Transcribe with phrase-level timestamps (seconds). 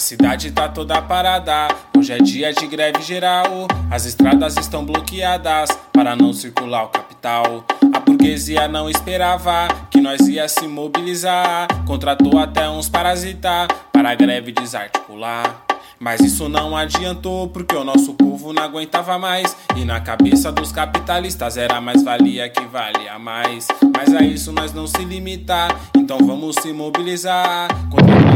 [0.00, 3.68] cidade tá toda parada, hoje é dia de greve geral.
[3.90, 7.64] As estradas estão bloqueadas para não circular o capital.
[7.92, 11.68] A burguesia não esperava que nós ia se mobilizar.
[11.86, 15.64] Contratou até uns parasita para a greve desarticular.
[15.98, 19.54] Mas isso não adiantou porque o nosso povo não aguentava mais.
[19.76, 23.68] E na cabeça dos capitalistas era mais valia que valia mais.
[23.94, 28.30] Mas a isso nós não se limitar, então vamos se mobilizar contra a.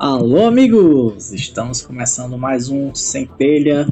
[0.00, 1.30] Alô, amigos!
[1.30, 3.86] Estamos começando mais um Centelha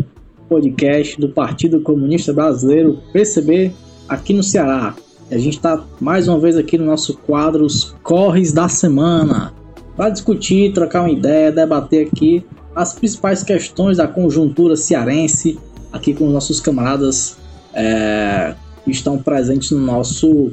[0.49, 3.73] podcast do Partido Comunista Brasileiro, PCB,
[4.09, 4.95] aqui no Ceará.
[5.31, 9.53] E a gente está mais uma vez aqui no nosso quadro Os Corres da Semana
[9.95, 12.43] para discutir, trocar uma ideia, debater aqui
[12.75, 15.59] as principais questões da conjuntura cearense,
[15.93, 17.37] aqui com os nossos camaradas
[17.75, 20.53] é, que estão presentes no nosso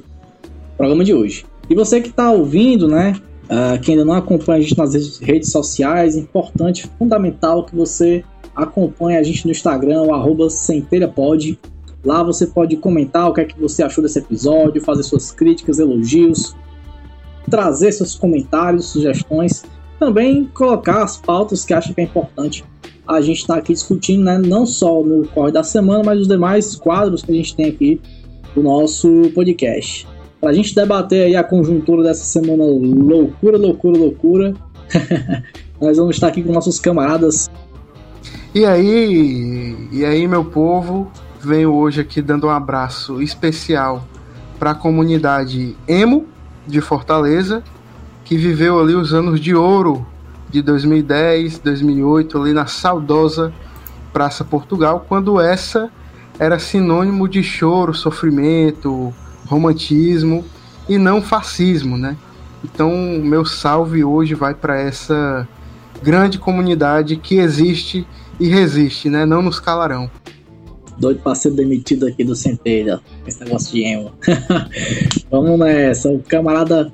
[0.75, 1.45] programa de hoje.
[1.69, 3.15] E você que está ouvindo, né?
[3.45, 8.23] Uh, que ainda não acompanha a gente nas redes sociais, importante, fundamental que você
[8.55, 11.59] acompanhe a gente no Instagram, o arroba centelhapod.
[12.03, 15.77] Lá você pode comentar o que é que você achou desse episódio, fazer suas críticas,
[15.77, 16.55] elogios,
[17.49, 19.63] trazer seus comentários, sugestões,
[19.99, 22.63] também colocar as pautas que acha que é importante
[23.07, 24.39] a gente estar tá aqui discutindo, né?
[24.39, 28.01] não só no Corre da Semana, mas os demais quadros que a gente tem aqui
[28.55, 30.07] do nosso podcast
[30.45, 34.53] para a gente debater aí a conjuntura dessa semana loucura, loucura, loucura.
[35.81, 37.49] Nós vamos estar aqui com nossos camaradas.
[38.53, 44.07] E aí, e aí, meu povo, venho hoje aqui dando um abraço especial
[44.59, 46.27] para a comunidade Emo
[46.67, 47.63] de Fortaleza,
[48.23, 50.05] que viveu ali os anos de ouro
[50.47, 53.51] de 2010, 2008, ali na saudosa
[54.13, 55.89] Praça Portugal, quando essa
[56.37, 59.11] era sinônimo de choro, sofrimento,
[59.45, 60.43] romantismo
[60.87, 62.15] e não fascismo, né?
[62.63, 62.91] Então,
[63.23, 65.47] meu salve hoje vai para essa
[66.01, 68.07] grande comunidade que existe
[68.39, 69.25] e resiste, né?
[69.25, 70.09] Não nos calarão.
[70.97, 74.11] Doido para ser demitido aqui do Centelha, esse negócio de emo.
[75.29, 76.91] Vamos nessa, o camarada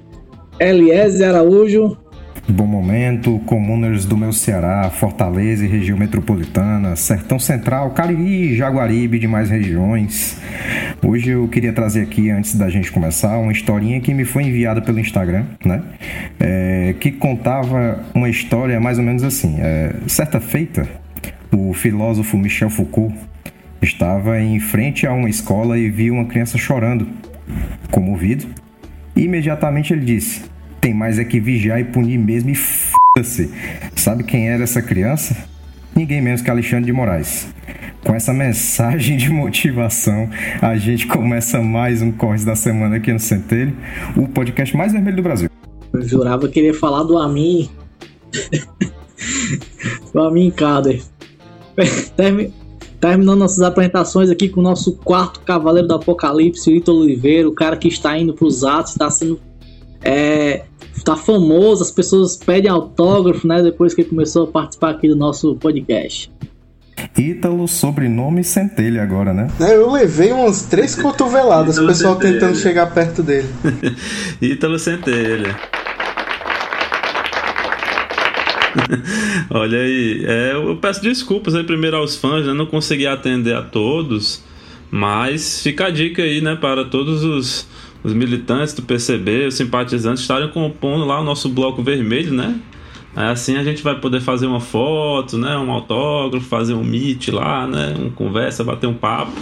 [0.60, 1.98] Eliezer Araújo
[2.50, 9.20] Bom momento, comuners do meu Ceará, Fortaleza e região metropolitana, Sertão Central, Cariri, Jaguaribe e
[9.20, 10.38] demais regiões.
[11.06, 14.82] Hoje eu queria trazer aqui, antes da gente começar, uma historinha que me foi enviada
[14.82, 15.84] pelo Instagram, né?
[16.40, 19.58] É, que contava uma história mais ou menos assim.
[19.60, 20.90] É, certa feita,
[21.52, 23.16] o filósofo Michel Foucault
[23.82, 27.08] estava em frente a uma escola e viu uma criança chorando,
[27.92, 28.48] comovido.
[29.16, 30.51] E imediatamente ele disse:
[30.82, 33.52] tem mais é que vigiar e punir mesmo e f***se.
[33.96, 35.38] Sabe quem era essa criança?
[35.96, 37.48] Ninguém menos que Alexandre de Moraes.
[38.04, 40.28] Com essa mensagem de motivação,
[40.60, 43.78] a gente começa mais um Corres da Semana aqui no Centelho,
[44.18, 45.50] o podcast mais vermelho do Brasil.
[45.94, 47.70] Eu jurava que ele ia falar do Amin.
[50.12, 51.00] do Amin Kader.
[53.00, 57.78] Terminando nossas apresentações aqui com o nosso quarto Cavaleiro do Apocalipse, Vitor Oliveira, o cara
[57.78, 59.40] que está indo para os atos, está sendo
[60.04, 60.64] é,
[61.04, 63.62] tá famoso, as pessoas pedem autógrafo, né?
[63.62, 66.32] Depois que ele começou a participar aqui do nosso podcast.
[67.18, 69.48] Ítalo, sobrenome Centelha agora, né?
[69.60, 72.34] É, eu levei umas três cotoveladas, o pessoal Centelha.
[72.40, 73.48] tentando chegar perto dele.
[74.42, 75.58] Ítalo Centelha.
[79.50, 82.54] Olha aí, é, eu peço desculpas aí primeiro aos fãs, né?
[82.54, 84.42] não consegui atender a todos,
[84.90, 87.68] mas fica a dica aí, né, para todos os
[88.04, 92.60] os militantes do PCB, os simpatizantes estarem compondo lá o nosso bloco vermelho, né?
[93.16, 95.58] Assim a gente vai poder fazer uma foto, né?
[95.58, 97.94] Um autógrafo, fazer um meet lá, né?
[97.98, 99.34] Uma conversa, bater um papo.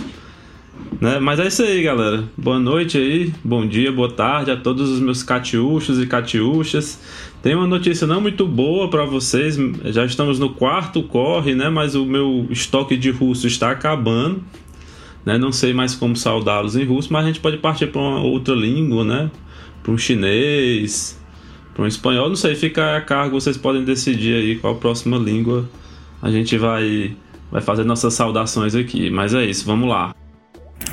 [0.99, 1.19] Né?
[1.19, 2.23] Mas é isso aí, galera.
[2.35, 6.99] Boa noite aí, bom dia, boa tarde a todos os meus catiuchos e catiuchas.
[7.41, 9.57] Tem uma notícia não muito boa para vocês.
[9.85, 11.69] Já estamos no quarto corre, né?
[11.69, 14.43] Mas o meu estoque de russo está acabando.
[15.25, 15.37] Né?
[15.37, 18.53] Não sei mais como saudá-los em russo, mas a gente pode partir para uma outra
[18.53, 19.31] língua, né?
[19.83, 21.19] Para um chinês,
[21.73, 25.17] para um espanhol, não sei, fica a cargo, vocês podem decidir aí qual a próxima
[25.17, 25.69] língua
[26.21, 27.15] a gente vai,
[27.51, 29.09] vai fazer nossas saudações aqui.
[29.09, 30.13] Mas é isso, vamos lá.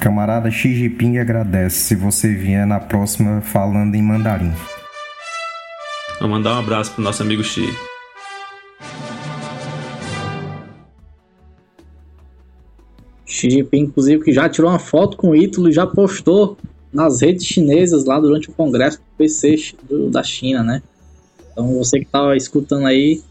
[0.00, 4.52] Camarada Xi Jinping agradece se você vier na próxima falando em mandarim.
[6.20, 7.66] Vou mandar um abraço pro nosso amigo Xi.
[13.36, 16.56] Xi Jinping, inclusive, que já tirou uma foto com o Ítalo e já postou
[16.90, 20.82] nas redes chinesas lá durante o congresso do PC do, da China, né?
[21.52, 23.22] Então você que tá escutando aí,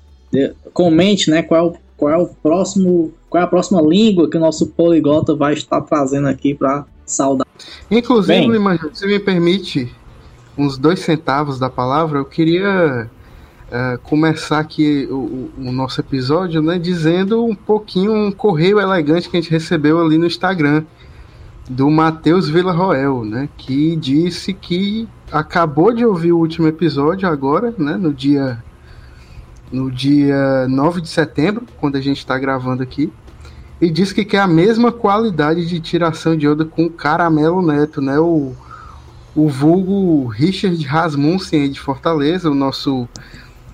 [0.74, 4.38] comente, né, qual é o, qual é o próximo, qual é a próxima língua que
[4.38, 7.48] o nosso poliglota vai estar trazendo aqui para saudar.
[7.90, 9.92] Inclusive, Bem, se me permite,
[10.58, 13.10] uns dois centavos da palavra, eu queria
[13.70, 19.38] uh, começar aqui o, o, nosso episódio, né, dizendo um pouquinho um correio elegante que
[19.38, 20.84] a gente recebeu ali no Instagram
[21.70, 27.98] do Matheus Villarroel, né, que disse que acabou de ouvir o último episódio agora, né,
[27.98, 28.64] no dia
[29.72, 33.12] no dia 9 de setembro, quando a gente está gravando aqui,
[33.82, 38.18] e disse que quer a mesma qualidade de tiração de onda com Caramelo Neto, né,
[38.20, 38.54] o,
[39.36, 43.10] o vulgo Richard Rasmussen de Fortaleza, o nosso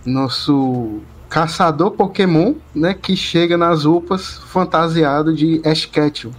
[0.06, 1.00] nosso
[1.30, 6.32] caçador Pokémon, né, que chega nas UPAs fantasiado de Ash Ketchum.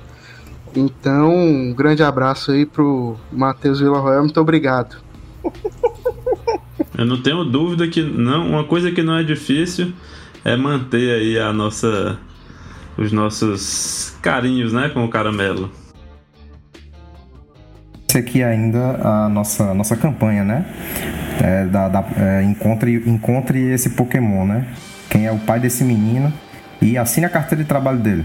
[0.74, 4.96] Então, um grande abraço aí pro Matheus Villarroel, muito obrigado.
[6.96, 9.92] Eu não tenho dúvida que não, uma coisa que não é difícil
[10.44, 12.18] é manter aí a nossa
[12.96, 15.70] os nossos carinhos, né, com o caramelo.
[18.08, 20.66] Essa aqui é ainda a nossa nossa campanha, né?
[21.40, 24.66] É, da, da, é, encontre, encontre esse Pokémon, né?
[25.08, 26.32] Quem é o pai desse menino
[26.80, 28.24] e assine a carteira de trabalho dele.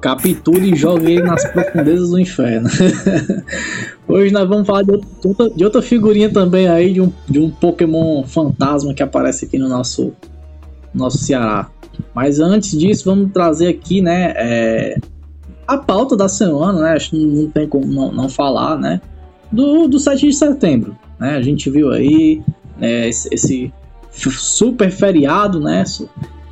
[0.00, 2.68] Capture e jogue ele nas profundezas do inferno.
[4.08, 7.48] Hoje nós vamos falar de outra, de outra figurinha também aí, de um, de um
[7.48, 10.12] Pokémon fantasma que aparece aqui no nosso,
[10.92, 11.70] nosso Ceará.
[12.12, 14.98] Mas antes disso, vamos trazer aqui, né, é,
[15.66, 16.92] a pauta da semana, né?
[16.92, 19.00] Acho que não tem como não, não falar, né?
[19.50, 21.36] Do, do 7 de setembro, né?
[21.36, 22.42] A gente viu aí
[22.78, 23.72] né, esse, esse
[24.10, 25.84] super feriado, né?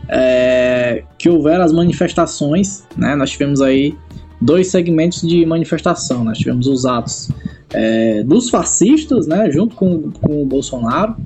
[0.09, 3.15] É, que houveram as manifestações, né?
[3.15, 3.95] Nós tivemos aí
[4.41, 6.25] dois segmentos de manifestação.
[6.25, 7.31] Nós tivemos os atos
[7.73, 9.51] é, dos fascistas, né?
[9.51, 11.17] Junto com, com o Bolsonaro,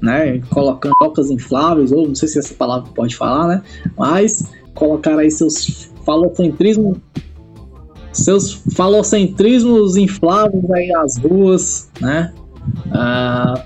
[0.00, 0.40] né?
[0.50, 3.62] Colocando tocas infláveis, ou não sei se essa palavra pode falar, né?
[3.96, 4.44] Mas
[4.74, 7.00] colocaram aí seus falocentrismo
[8.14, 12.32] seus falocentrismos infláveis aí às ruas, né?
[12.92, 13.64] Ah,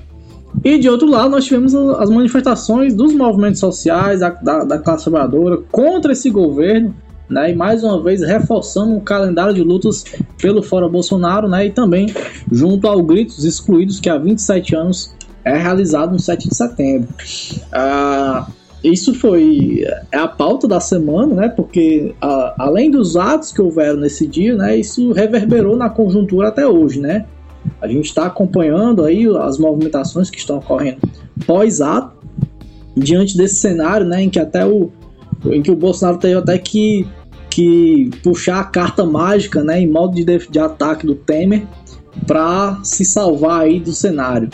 [0.64, 5.04] e de outro lado, nós tivemos as manifestações dos movimentos sociais, da, da, da classe
[5.04, 6.94] trabalhadora, contra esse governo,
[7.28, 7.50] né?
[7.50, 10.04] E mais uma vez reforçando o calendário de lutas
[10.40, 11.66] pelo Fora Bolsonaro, né?
[11.66, 12.12] E também
[12.50, 15.14] junto ao Gritos Excluídos, que há 27 anos
[15.44, 17.08] é realizado no 7 de setembro.
[17.72, 18.46] Ah,
[18.82, 21.48] isso foi é a pauta da semana, né?
[21.48, 24.76] Porque a, além dos atos que houveram nesse dia, né?
[24.76, 27.26] Isso reverberou na conjuntura até hoje, né?
[27.80, 31.00] A gente está acompanhando aí as movimentações que estão ocorrendo
[31.44, 32.16] pós-ato,
[32.96, 34.22] diante desse cenário, né?
[34.22, 34.90] Em que até o
[35.46, 37.06] em que o Bolsonaro teve até que
[37.50, 39.81] que puxar a carta mágica, né?
[39.81, 41.66] Em modo de, de ataque do Temer
[42.26, 44.48] para se salvar aí do cenário.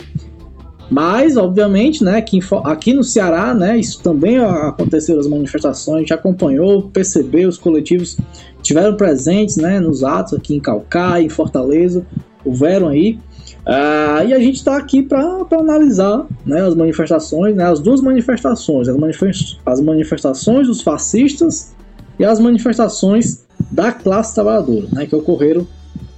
[0.89, 6.13] Mas, obviamente, né, aqui, aqui no Ceará, né, isso também aconteceu as manifestações, a gente
[6.13, 8.17] acompanhou, percebeu, os coletivos
[8.61, 12.05] tiveram presentes, né, nos atos aqui em Calcaia, em Fortaleza,
[12.43, 13.19] houveram aí.
[13.65, 18.87] Uh, e a gente está aqui para analisar né, as manifestações, né, as duas manifestações,
[18.87, 21.73] as, manifest as manifestações dos fascistas
[22.19, 25.67] e as manifestações da classe trabalhadora, né, que ocorreram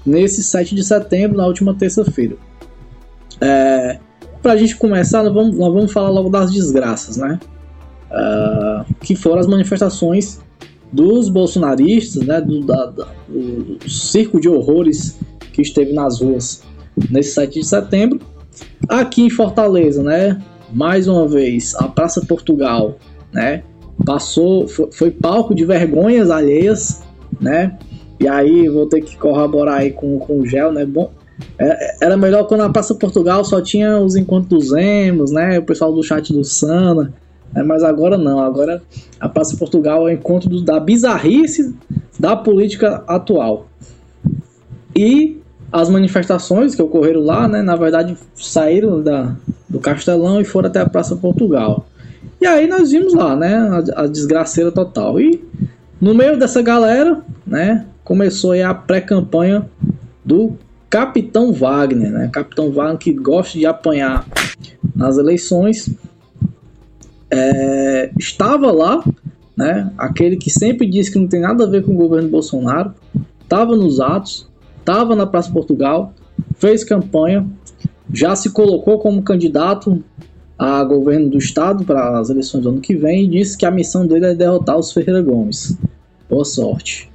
[0.06, 2.36] nesse 7 de setembro, na última terça-feira.
[3.40, 3.98] É,
[4.48, 7.38] para a gente começar, nós vamos, nós vamos falar logo das desgraças, né?
[8.10, 10.39] Uh, que foram as manifestações
[10.89, 12.39] dos bolsonaristas, né?
[12.39, 15.20] Do, da, do circo de horrores
[15.51, 16.63] que esteve nas ruas
[17.12, 18.22] nesse 7 de setembro.
[18.88, 20.42] Aqui em Fortaleza, né?
[20.72, 22.98] Mais uma vez, a Praça Portugal,
[23.34, 23.63] né?
[24.06, 27.04] Passou, foi, foi palco de vergonhas alheias,
[27.42, 27.77] né?
[28.18, 30.86] E aí vou ter que corroborar aí com, com o gel, né?
[30.86, 31.12] Bom,
[32.01, 35.60] era melhor quando na Praça Portugal só tinha os encontros dos emos, né?
[35.60, 37.13] O pessoal do chat do Sana.
[37.53, 37.63] Né?
[37.63, 38.39] Mas agora não.
[38.39, 38.82] Agora
[39.20, 41.75] a Praça Portugal é o encontro do, da bizarrice
[42.20, 43.67] da política atual.
[44.96, 45.39] E
[45.72, 47.62] as manifestações que ocorreram lá, né?
[47.62, 49.36] Na verdade, saíram da,
[49.70, 51.86] do Castelão e foram até a Praça Portugal.
[52.39, 53.56] E aí nós vimos lá, né?
[53.56, 55.20] A, a desgraceira total.
[55.20, 55.44] E
[56.00, 57.86] no meio dessa galera, né?
[58.03, 59.70] Começou a pré-campanha
[60.24, 60.56] do
[60.89, 62.29] Capitão Wagner, né?
[62.32, 64.25] Capitão Wagner que gosta de apanhar
[64.96, 65.89] nas eleições,
[67.29, 69.03] é, estava lá,
[69.56, 69.91] né?
[69.98, 72.94] Aquele que sempre disse que não tem nada a ver com o governo Bolsonaro,
[73.41, 74.48] estava nos atos,
[74.79, 76.13] estava na Praça Portugal,
[76.58, 77.46] fez campanha,
[78.13, 80.03] já se colocou como candidato
[80.58, 83.72] a governo do estado para as eleições do ano que vem e disse que a
[83.72, 85.77] missão dele é derrotar os Ferreira Gomes.
[86.29, 87.10] Boa sorte.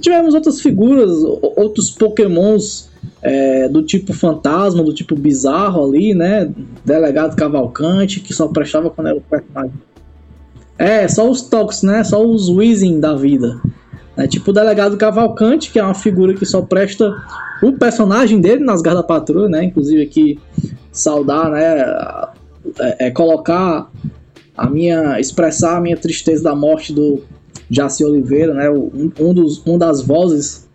[0.00, 1.22] Tivemos outras figuras,
[1.56, 6.50] outros pokémons é, do tipo fantasma, do tipo bizarro ali, né?
[6.84, 9.72] Delegado Cavalcante, que só prestava quando era o personagem.
[10.78, 12.02] É, só os toques, né?
[12.02, 13.60] Só os Weezing da vida.
[14.16, 17.14] É tipo o delegado Cavalcante, que é uma figura que só presta
[17.62, 19.64] o personagem dele nas Garras da Patrulha, né?
[19.64, 20.38] Inclusive aqui
[20.90, 21.84] saudar, né?
[22.78, 23.90] É, é, colocar
[24.56, 25.20] a minha.
[25.20, 27.22] expressar a minha tristeza da morte do
[27.72, 28.70] Jaci Oliveira, né?
[28.70, 30.68] Um, um, dos, um das vozes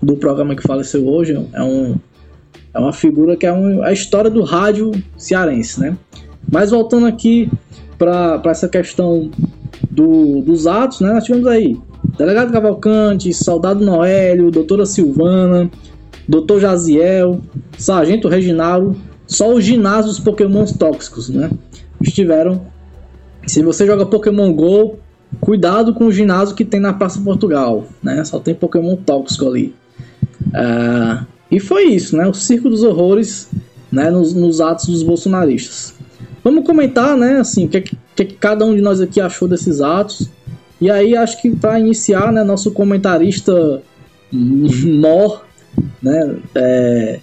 [0.00, 1.34] do programa que faleceu hoje.
[1.52, 1.96] É, um,
[2.72, 5.98] é uma figura que é um, a história do rádio cearense, né?
[6.50, 7.50] Mas voltando aqui
[7.98, 9.30] para essa questão
[9.90, 11.12] do, dos atos, né?
[11.12, 11.76] Nós tivemos aí
[12.16, 15.68] Delegado Cavalcante, Soldado Noélio, Doutora Silvana,
[16.28, 17.40] Doutor Jaziel,
[17.76, 18.96] Sargento Reginaldo,
[19.26, 21.50] só os ginásios Pokémons tóxicos, né?
[22.00, 22.62] Estiveram.
[23.46, 24.98] Se você joga Pokémon GO,
[25.38, 28.24] cuidado com o ginásio que tem na Praça Portugal, né?
[28.24, 29.74] Só tem Pokémon tóxico ali.
[30.46, 32.26] Uh, e foi isso, né?
[32.26, 33.48] O circo dos horrores,
[33.92, 34.10] né?
[34.10, 35.94] Nos, nos atos dos bolsonaristas.
[36.42, 37.40] Vamos comentar, né?
[37.40, 40.28] Assim, o que, que, que cada um de nós aqui achou desses atos.
[40.80, 42.42] E aí, acho que para iniciar, né?
[42.42, 43.82] Nosso comentarista
[44.32, 45.44] mor,
[46.02, 46.36] né?
[46.54, 47.20] É,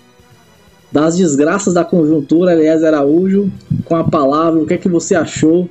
[0.92, 3.52] das desgraças da conjuntura, aliás, Araújo,
[3.86, 5.70] com a palavra, o que é que você achou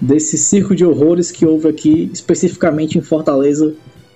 [0.00, 3.74] desse circo de horrores que houve aqui, especificamente em Fortaleza,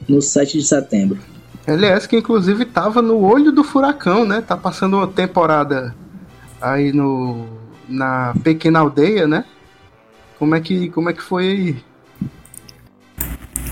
[0.09, 1.19] no 7 de setembro?
[1.67, 4.41] Aliás, que inclusive estava no olho do furacão, né?
[4.41, 5.95] Tá passando uma temporada
[6.61, 7.47] aí no
[7.89, 9.45] na pequena aldeia, né?
[10.39, 11.77] Como é que como é que foi aí?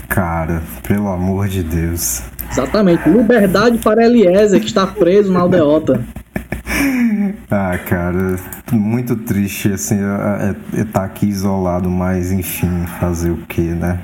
[0.08, 2.22] Cara, pelo amor de Deus.
[2.50, 3.08] Exatamente.
[3.08, 6.04] Liberdade para Eliezer, que está preso na aldeota.
[7.50, 8.36] Ah, cara,
[8.72, 14.00] muito triste, assim, é, é, é tá aqui isolado, mas enfim, fazer o que, né?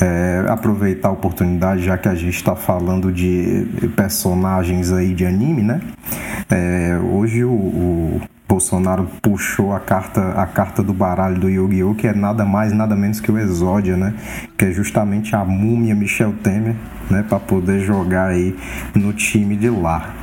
[0.00, 5.62] É, aproveitar a oportunidade, já que a gente está falando de personagens aí de anime,
[5.62, 5.80] né?
[6.50, 11.94] É, hoje o, o, Bolsonaro puxou a carta, a carta do baralho do Yu-Gi-Oh!
[11.94, 14.12] que é nada mais, nada menos que o Exódia, né?
[14.58, 16.76] Que é justamente a múmia Michel Temer,
[17.10, 17.24] né?
[17.26, 18.54] Para poder jogar aí
[18.94, 20.21] no time de lá.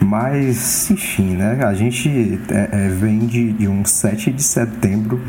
[0.00, 1.64] Mas, enfim, né?
[1.64, 5.20] A gente é, é, vem de, de um 7 de setembro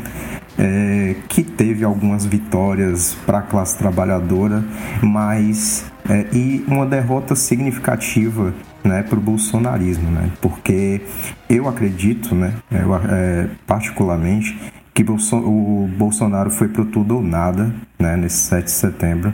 [0.58, 4.64] é, que teve algumas vitórias para a classe trabalhadora,
[5.02, 10.30] mas é, e uma derrota significativa né, para o bolsonarismo, né?
[10.40, 11.00] Porque
[11.48, 14.58] eu acredito, né, eu, é, particularmente,
[14.94, 19.32] que o Bolsonaro foi para tudo ou nada, né, nesse 7 de setembro.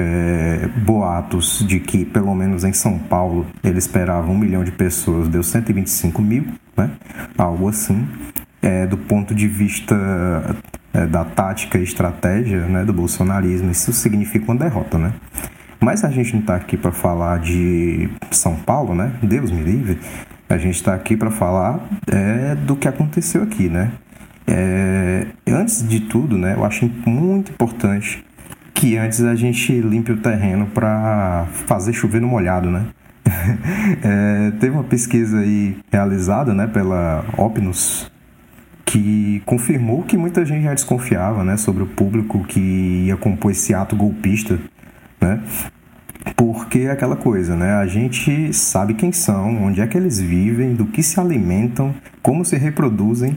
[0.00, 5.26] É, boatos de que, pelo menos em São Paulo, ele esperava um milhão de pessoas,
[5.26, 6.44] deu 125 mil,
[6.76, 6.92] né?
[7.36, 8.06] Algo assim.
[8.62, 9.96] É, do ponto de vista
[10.92, 15.14] é, da tática e estratégia né, do bolsonarismo, isso significa uma derrota, né?
[15.80, 19.12] Mas a gente não está aqui para falar de São Paulo, né?
[19.20, 19.98] Deus me livre.
[20.48, 23.90] A gente está aqui para falar é, do que aconteceu aqui, né?
[24.46, 26.54] É, antes de tudo, né?
[26.56, 28.24] Eu acho muito importante
[28.78, 32.86] que antes a gente limpe o terreno para fazer chover no molhado, né?
[34.02, 38.10] é, teve uma pesquisa aí realizada, né, pela Opnus,
[38.84, 43.74] que confirmou que muita gente já desconfiava, né, sobre o público que ia compor esse
[43.74, 44.58] ato golpista
[45.20, 45.42] né?
[46.36, 47.74] Porque é aquela coisa, né?
[47.74, 52.44] A gente sabe quem são, onde é que eles vivem, do que se alimentam, como
[52.44, 53.36] se reproduzem,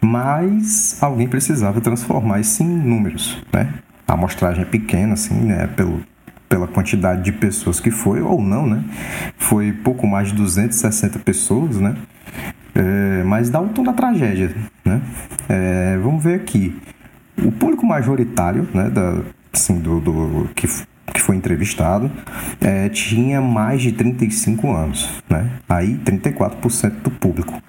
[0.00, 3.74] mas alguém precisava transformar isso em números, né?
[4.06, 5.66] A amostragem é pequena, assim, né?
[5.68, 6.02] Pelo,
[6.48, 8.84] pela quantidade de pessoas que foi, ou não, né?
[9.36, 11.96] Foi pouco mais de 260 pessoas, né?
[12.74, 15.00] É, mas dá o tom da tragédia, né?
[15.48, 16.76] É, vamos ver aqui.
[17.42, 19.22] O público majoritário, né, da,
[19.52, 20.66] assim, do, do que
[21.12, 22.10] que foi entrevistado,
[22.60, 25.50] é, tinha mais de 35 anos, né?
[25.68, 27.62] Aí 34% do público.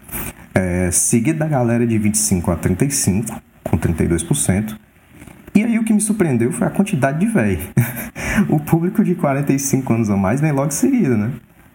[0.53, 4.75] É, seguido da galera de 25 a 35, com 32%.
[5.58, 7.58] E aí o que me surpreendeu foi a quantidade de velho.
[8.48, 11.32] o público de 45 anos ou mais vem logo em seguida, né?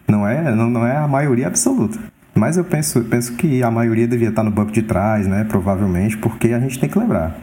[0.07, 1.99] Não é, não, não é a maioria absoluta.
[2.33, 5.43] Mas eu penso, penso que a maioria devia estar no banco de trás, né?
[5.43, 7.35] Provavelmente, porque a gente tem que lembrar.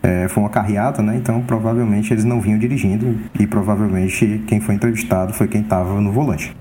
[0.00, 1.16] É, foi uma carreata, né?
[1.16, 6.12] Então provavelmente eles não vinham dirigindo e provavelmente quem foi entrevistado foi quem estava no
[6.12, 6.54] volante.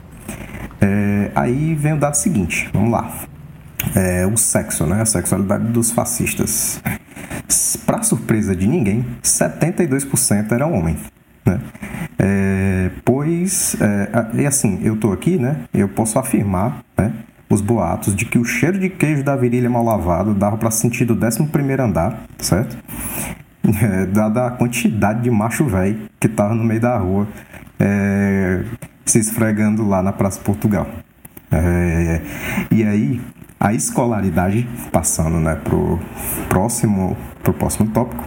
[0.81, 3.28] É, aí vem o dado seguinte, vamos lá.
[3.95, 5.01] É, o sexo, né?
[5.01, 6.81] A sexualidade dos fascistas.
[7.85, 10.99] Para surpresa de ninguém, 72% eram homens.
[11.45, 11.59] Né?
[12.17, 15.61] É, pois, é, e assim, eu tô aqui, né?
[15.73, 17.11] Eu posso afirmar, né?
[17.49, 21.05] os boatos de que o cheiro de queijo da virilha mal lavado dava para sentir
[21.05, 21.47] do 11
[21.81, 22.77] andar, certo?
[23.81, 27.27] É, dada a quantidade de macho velho que tava no meio da rua
[27.79, 28.63] é,
[29.05, 30.87] se esfregando lá na Praça Portugal.
[31.51, 32.21] É,
[32.71, 33.21] e aí,
[33.59, 35.99] a escolaridade, passando né, pro
[36.47, 38.23] próximo, pro próximo tópico,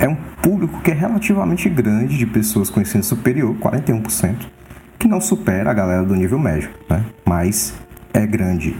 [0.00, 4.46] é um público que é relativamente grande de pessoas com ensino superior, 41%,
[4.98, 7.04] que não supera a galera do nível médio, né?
[7.24, 7.74] Mas
[8.12, 8.76] é grande.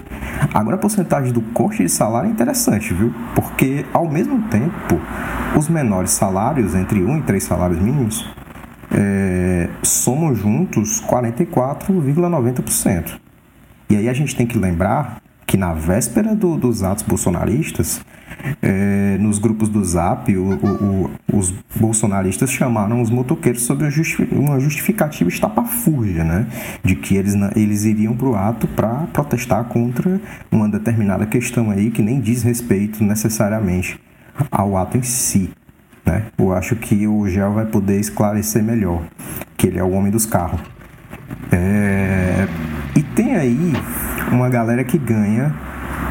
[0.54, 3.12] Agora a porcentagem do corte de salário é interessante, viu?
[3.34, 5.00] Porque ao mesmo tempo,
[5.56, 8.26] os menores salários, entre 1 e 3 salários mínimos,
[8.90, 13.20] é, somam juntos 44,90%.
[13.90, 18.00] E aí a gente tem que lembrar que na véspera do, dos atos bolsonaristas,
[18.60, 23.86] é, nos grupos do Zap, o, o, o, os bolsonaristas chamaram os motoqueiros sobre
[24.32, 26.46] uma justificativa estapafúrdia, né?
[26.82, 30.20] De que eles, eles iriam para o ato para protestar contra
[30.50, 34.00] uma determinada questão aí que nem diz respeito necessariamente
[34.50, 35.50] ao ato em si.
[36.04, 36.26] Né?
[36.36, 39.02] Eu acho que o Gel vai poder esclarecer melhor,
[39.56, 40.60] que ele é o homem dos carros.
[41.50, 42.46] É...
[42.96, 43.72] E tem aí
[44.30, 45.52] uma galera que ganha,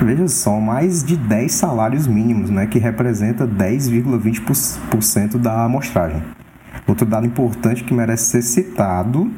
[0.02, 2.68] veja só, mais de 10 salários mínimos, né?
[2.68, 6.22] Que representa 10,20% da amostragem.
[6.86, 9.32] Outro dado importante que merece ser citado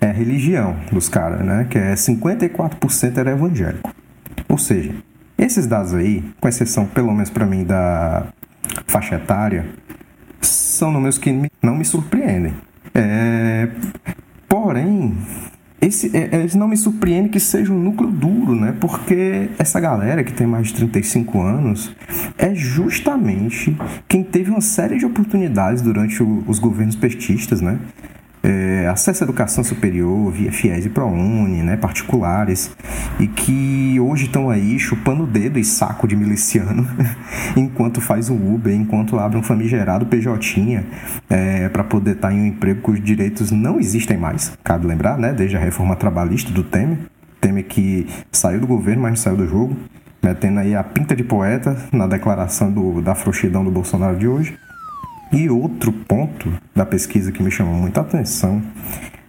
[0.00, 1.66] é a religião dos caras, né?
[1.70, 3.90] Que é 54% era evangélico.
[4.48, 4.94] Ou seja,
[5.38, 8.26] esses dados aí, com exceção pelo menos para mim da
[8.86, 9.66] faixa etária,
[10.40, 12.52] são números que não me surpreendem.
[12.94, 13.68] É,
[14.46, 15.16] porém,
[15.82, 18.72] esse, é, eles não me surpreendem que seja um núcleo duro, né?
[18.80, 21.92] Porque essa galera que tem mais de 35 anos
[22.38, 27.80] é justamente quem teve uma série de oportunidades durante o, os governos petistas, né?
[28.42, 32.74] É, acesso à educação superior via FIES e ProUni, né, particulares,
[33.20, 36.86] e que hoje estão aí chupando dedo e saco de miliciano
[37.56, 40.32] enquanto faz um Uber, enquanto abre um famigerado PJ
[41.30, 45.16] é, para poder estar tá em um emprego cujos direitos não existem mais, cabe lembrar,
[45.16, 46.98] né, desde a reforma trabalhista do Temer,
[47.40, 49.76] Temer que saiu do governo, mas não saiu do jogo,
[50.22, 54.56] metendo aí a pinta de poeta na declaração do, da frouxidão do Bolsonaro de hoje.
[55.32, 58.62] E outro ponto da pesquisa que me chamou muita atenção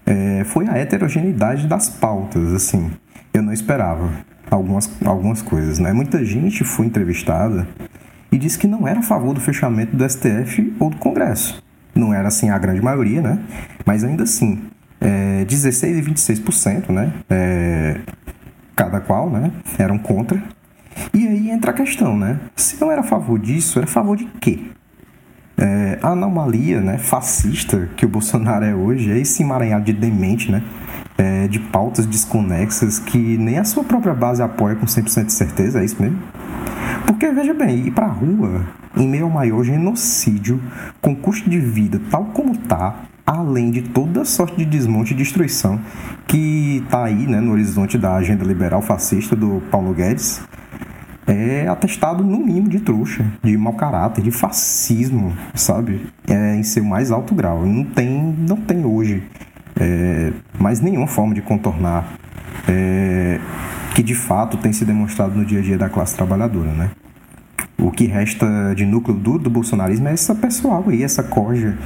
[0.05, 2.53] é, foi a heterogeneidade das pautas.
[2.53, 2.91] Assim,
[3.33, 4.11] eu não esperava
[4.51, 5.79] algumas, algumas coisas.
[5.79, 5.93] Né?
[5.93, 7.65] Muita gente foi entrevistada
[8.31, 11.63] e disse que não era a favor do fechamento do STF ou do Congresso.
[11.95, 13.39] Não era assim a grande maioria, né?
[13.85, 14.63] Mas ainda assim,
[14.99, 17.13] é, 16 e 26%, né?
[17.29, 17.99] É,
[18.75, 19.51] cada qual, né?
[19.77, 20.41] Eram contra.
[21.13, 22.39] E aí entra a questão, né?
[22.55, 24.71] Se não era a favor disso, era a favor de quê?
[25.57, 30.51] É, a anomalia né, fascista que o Bolsonaro é hoje é esse emaranhado de demente,
[30.51, 30.63] né?
[31.15, 35.79] É, de pautas desconexas que nem a sua própria base apoia com 100% de certeza,
[35.79, 36.17] é isso mesmo?
[37.05, 38.65] Porque, veja bem, ir pra rua
[38.97, 40.59] em meio ao maior genocídio,
[41.01, 45.79] com custo de vida tal como tá, além de toda sorte de desmonte e destruição
[46.27, 50.41] que tá aí né, no horizonte da agenda liberal fascista do Paulo Guedes,
[51.27, 56.07] é atestado no mínimo de trouxa, de mau caráter, de fascismo, sabe?
[56.27, 57.65] É, em seu mais alto grau.
[57.65, 59.23] Não tem, não tem hoje
[59.79, 62.17] é, mais nenhuma forma de contornar
[62.67, 63.39] é,
[63.95, 66.91] que de fato tem se demonstrado no dia a dia da classe trabalhadora, né?
[67.77, 71.77] O que resta de núcleo duro do bolsonarismo é essa pessoal aí, essa corja,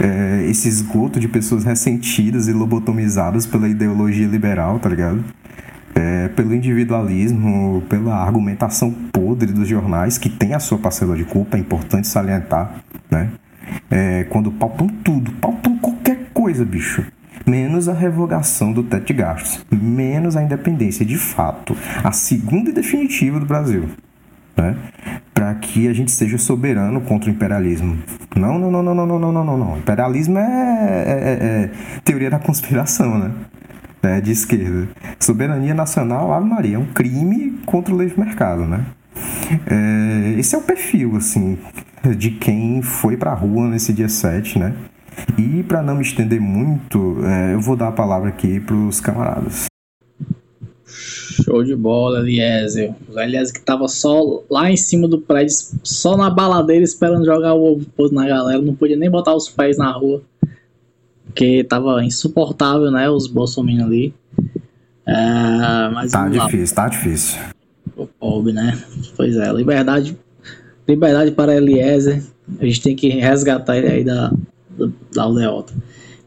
[0.00, 5.22] é, esse esgoto de pessoas ressentidas e lobotomizadas pela ideologia liberal, tá ligado?
[5.94, 11.56] É, pelo individualismo, pela argumentação podre dos jornais, que tem a sua parcela de culpa,
[11.56, 13.30] é importante salientar, né?
[13.90, 17.04] É, quando pautam tudo, pautam qualquer coisa, bicho.
[17.46, 22.72] Menos a revogação do teto de gastos, menos a independência de fato, a segunda e
[22.72, 23.88] definitiva do Brasil,
[24.56, 24.76] né?
[25.34, 27.98] Para que a gente seja soberano contra o imperialismo.
[28.36, 29.78] Não, não, não, não, não, não, não, não, não.
[29.78, 31.70] Imperialismo é, é, é, é
[32.04, 33.32] teoria da conspiração, né?
[34.02, 34.88] Né, de esquerda.
[35.20, 38.86] Soberania nacional, Ave Maria, é um crime contra o livre mercado, né?
[39.70, 41.58] É, esse é o perfil, assim,
[42.16, 44.74] de quem foi pra rua nesse dia 7, né?
[45.38, 49.66] E para não me estender muito, é, eu vou dar a palavra aqui pros camaradas.
[50.84, 52.94] Show de bola, Eliezer.
[53.08, 57.54] O Eliezer que tava só lá em cima do prédio, só na baladeira esperando jogar
[57.54, 60.22] o ovo na galera, não podia nem botar os pés na rua
[61.32, 64.14] porque tava insuportável, né, os bolsominions ali.
[65.06, 66.82] É, mas tá difícil, lá.
[66.82, 67.40] tá difícil.
[67.96, 68.78] O pobre, né?
[69.16, 70.16] Pois é, liberdade,
[70.86, 72.22] liberdade para Eliezer.
[72.60, 74.32] A gente tem que resgatar ele aí da,
[75.12, 75.72] da aldeota.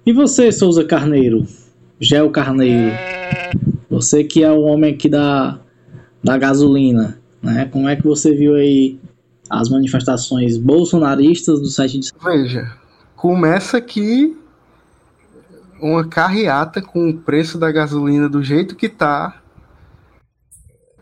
[0.05, 1.45] E você, Souza Carneiro?
[1.99, 2.95] Gel Carneiro.
[3.89, 5.59] Você que é o homem aqui da,
[6.23, 7.65] da gasolina, né?
[7.71, 8.99] Como é que você viu aí
[9.49, 12.71] as manifestações bolsonaristas do 7 de Veja,
[13.15, 14.35] começa que
[15.79, 19.41] uma carreata com o preço da gasolina do jeito que tá,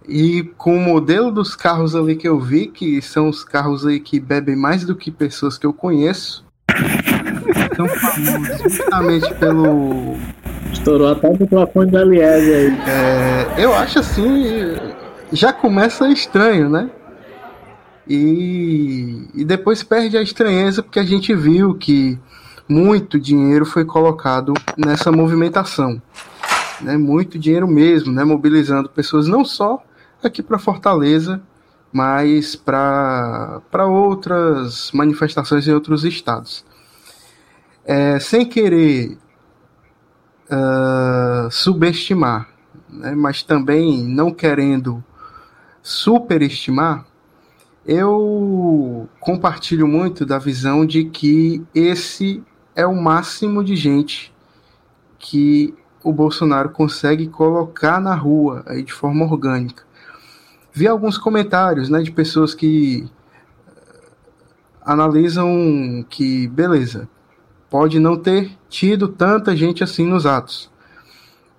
[0.08, 4.00] E com o modelo dos carros ali que eu vi, que são os carros aí
[4.00, 6.46] que bebem mais do que pessoas que eu conheço,
[7.76, 10.18] são famosos justamente pelo.
[10.72, 12.80] Estourou até o microfone da Liese aí.
[12.88, 14.76] É, eu acho assim.
[15.32, 16.90] Já começa estranho, né?
[18.08, 22.20] E, e depois perde a estranheza porque a gente viu que
[22.74, 26.02] muito dinheiro foi colocado nessa movimentação.
[26.82, 26.98] Né?
[26.98, 28.24] Muito dinheiro mesmo, né?
[28.24, 29.84] mobilizando pessoas não só
[30.24, 31.42] aqui para Fortaleza,
[31.92, 36.66] mas para outras manifestações em outros estados.
[37.86, 39.18] É, sem querer
[40.50, 42.48] uh, subestimar,
[42.90, 45.04] né, mas também não querendo
[45.82, 47.06] superestimar,
[47.86, 52.42] eu compartilho muito da visão de que esse
[52.76, 54.34] é o máximo de gente
[55.20, 59.84] que o Bolsonaro consegue colocar na rua aí de forma orgânica
[60.74, 63.08] vi alguns comentários né, de pessoas que
[63.68, 64.02] eh,
[64.84, 67.08] analisam que, beleza,
[67.70, 70.72] pode não ter tido tanta gente assim nos atos,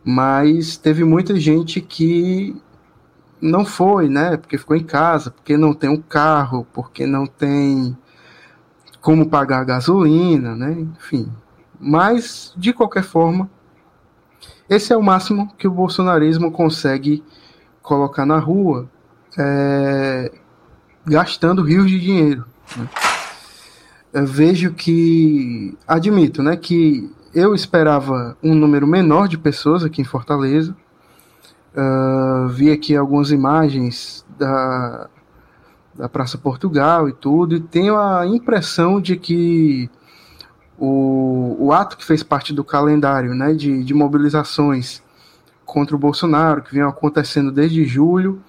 [0.05, 2.57] mas teve muita gente que
[3.41, 4.37] não foi, né?
[4.37, 7.97] Porque ficou em casa, porque não tem um carro, porque não tem
[9.05, 10.73] como pagar a gasolina, né?
[10.81, 11.31] Enfim.
[11.79, 13.51] Mas, de qualquer forma,
[14.67, 17.23] esse é o máximo que o bolsonarismo consegue
[17.83, 18.89] colocar na rua
[19.39, 20.33] é,
[21.05, 22.47] gastando rios de dinheiro.
[22.75, 22.89] Né?
[24.25, 30.75] Vejo que, admito, né, que eu esperava um número menor de pessoas aqui em Fortaleza.
[31.77, 35.11] Uh, vi aqui algumas imagens da,
[35.97, 39.89] da Praça Portugal e tudo, e tenho a impressão de que
[40.79, 45.03] o, o ato que fez parte do calendário né, de, de mobilizações
[45.65, 48.43] contra o Bolsonaro, que vinha acontecendo desde julho,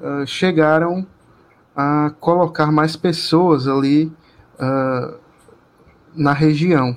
[0.00, 1.06] uh, chegaram
[1.74, 4.12] a colocar mais pessoas ali
[4.56, 5.14] uh,
[6.14, 6.96] na região.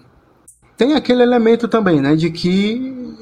[0.75, 3.15] Tem aquele elemento também, né, de que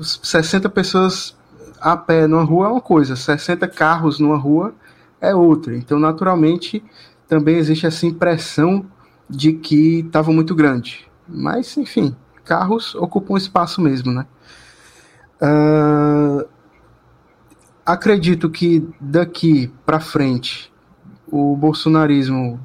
[0.00, 1.36] 60 pessoas
[1.80, 4.74] a pé numa rua é uma coisa, 60 carros numa rua
[5.20, 5.76] é outra.
[5.76, 6.82] Então, naturalmente,
[7.26, 8.86] também existe essa impressão
[9.28, 11.06] de que estava muito grande.
[11.28, 14.26] Mas, enfim, carros ocupam espaço mesmo, né?
[15.40, 16.48] Uh,
[17.84, 20.72] acredito que daqui para frente
[21.30, 22.58] o bolsonarismo,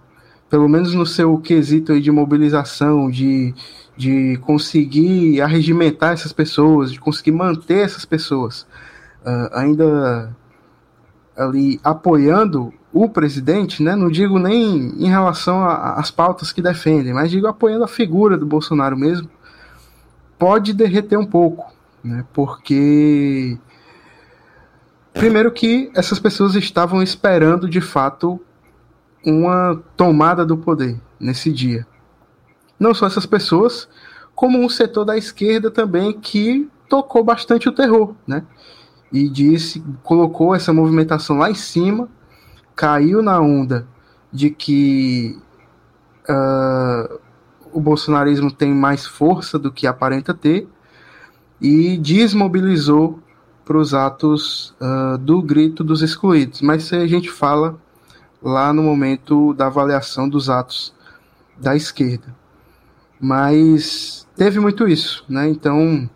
[0.49, 3.53] pelo menos no seu quesito de mobilização, de,
[3.97, 8.61] de conseguir arregimentar essas pessoas, de conseguir manter essas pessoas
[9.25, 10.35] uh, ainda
[11.35, 13.95] ali apoiando o presidente, né?
[13.95, 18.45] não digo nem em relação às pautas que defendem, mas digo apoiando a figura do
[18.45, 19.29] Bolsonaro mesmo,
[20.37, 22.23] pode derreter um pouco, né?
[22.33, 23.57] porque
[25.13, 28.39] Primeiro que essas pessoas estavam esperando de fato
[29.23, 31.85] uma tomada do poder nesse dia.
[32.79, 33.87] Não só essas pessoas,
[34.33, 38.43] como um setor da esquerda também que tocou bastante o terror, né?
[39.13, 42.09] E disse, colocou essa movimentação lá em cima,
[42.75, 43.87] caiu na onda
[44.31, 45.39] de que
[46.27, 47.19] uh,
[47.71, 50.67] o bolsonarismo tem mais força do que aparenta ter
[51.61, 53.19] e desmobilizou
[53.63, 56.61] para os atos uh, do grito dos excluídos.
[56.61, 57.77] Mas isso a gente fala
[58.41, 60.93] lá no momento da avaliação dos atos
[61.57, 62.35] da esquerda.
[63.19, 65.47] Mas teve muito isso, né?
[65.47, 66.09] Então,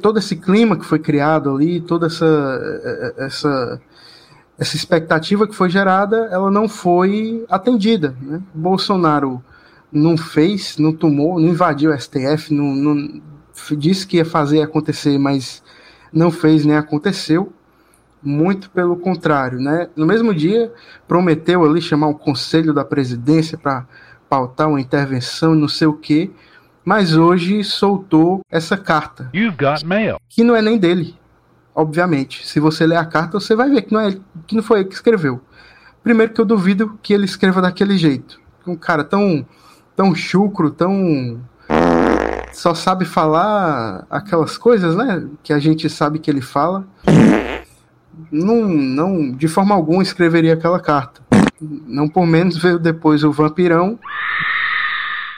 [0.00, 3.80] todo esse clima que foi criado ali, toda essa, essa,
[4.58, 8.14] essa expectativa que foi gerada, ela não foi atendida.
[8.20, 8.42] Né?
[8.52, 9.42] Bolsonaro
[9.90, 13.22] não fez, não tomou, não invadiu o STF, não, não
[13.76, 15.62] disse que ia fazer acontecer, mas
[16.12, 17.52] não fez nem aconteceu.
[18.22, 19.88] Muito pelo contrário, né?
[19.96, 20.70] No mesmo dia,
[21.08, 23.86] prometeu ali chamar o conselho da presidência para
[24.28, 26.30] pautar uma intervenção, não sei o quê,
[26.84, 29.28] mas hoje soltou essa carta.
[30.28, 31.14] Que não é nem dele,
[31.74, 32.46] obviamente.
[32.46, 34.16] Se você ler a carta, você vai ver que não, é,
[34.46, 35.40] que não foi ele que escreveu.
[36.02, 38.40] Primeiro que eu duvido que ele escreva daquele jeito.
[38.66, 39.46] Um cara tão,
[39.94, 41.40] tão chucro, tão
[42.52, 45.26] só sabe falar aquelas coisas, né?
[45.42, 46.86] Que a gente sabe que ele fala.
[48.30, 51.22] Não, não, de forma alguma escreveria aquela carta.
[51.60, 53.98] Não por menos veio depois o vampirão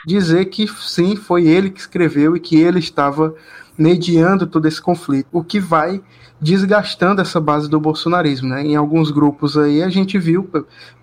[0.05, 3.33] dizer que sim, foi ele que escreveu e que ele estava
[3.77, 6.01] mediando todo esse conflito, o que vai
[6.39, 8.63] desgastando essa base do bolsonarismo, né?
[8.63, 10.47] Em alguns grupos aí a gente viu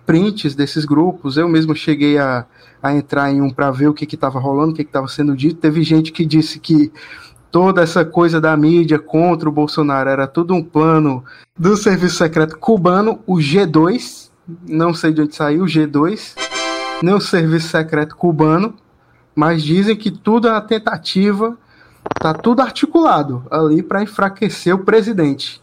[0.05, 2.45] prints desses grupos, eu mesmo cheguei a,
[2.81, 5.59] a entrar em um para ver o que estava rolando, o que estava sendo dito.
[5.59, 6.91] Teve gente que disse que
[7.51, 11.23] toda essa coisa da mídia contra o Bolsonaro era tudo um plano
[11.57, 14.29] do serviço secreto cubano, o G2,
[14.67, 16.35] não sei de onde saiu o G2,
[17.03, 18.75] nem o serviço secreto cubano,
[19.35, 21.57] mas dizem que tudo é uma tentativa,
[22.19, 25.61] tá tudo articulado ali para enfraquecer o presidente,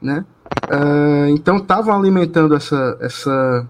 [0.00, 0.24] né?
[0.66, 3.68] Uh, então estavam alimentando essa, essa,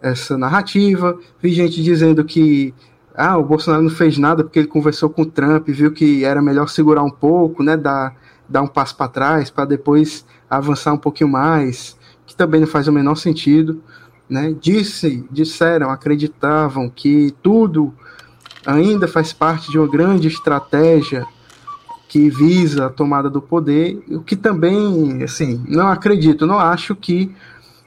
[0.00, 1.18] essa narrativa.
[1.40, 2.74] Vi gente dizendo que
[3.14, 6.40] ah, o Bolsonaro não fez nada porque ele conversou com o Trump, viu que era
[6.40, 8.16] melhor segurar um pouco, né, dar,
[8.48, 12.86] dar um passo para trás para depois avançar um pouquinho mais, que também não faz
[12.86, 13.82] o menor sentido.
[14.28, 14.54] Né?
[14.60, 17.92] Disse, disseram, acreditavam que tudo
[18.68, 21.26] ainda faz parte de uma grande estratégia
[22.06, 27.34] que visa a tomada do poder, o que também, assim, não acredito, não acho que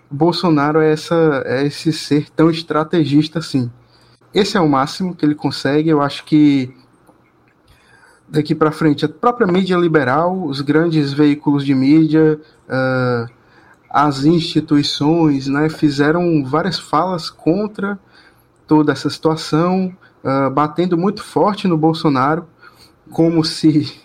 [0.10, 3.72] Bolsonaro é, essa, é esse ser tão estrategista assim.
[4.34, 6.74] Esse é o máximo que ele consegue, eu acho que
[8.28, 13.32] daqui para frente a própria mídia liberal, os grandes veículos de mídia, uh,
[13.90, 18.00] as instituições, né, fizeram várias falas contra
[18.66, 22.48] toda essa situação, uh, batendo muito forte no Bolsonaro,
[23.10, 24.02] como se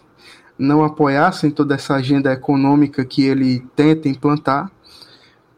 [0.59, 4.71] não apoiassem toda essa agenda econômica que ele tenta implantar.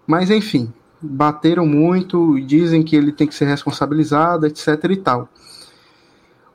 [0.07, 5.29] Mas enfim, bateram muito, dizem que ele tem que ser responsabilizado, etc e tal.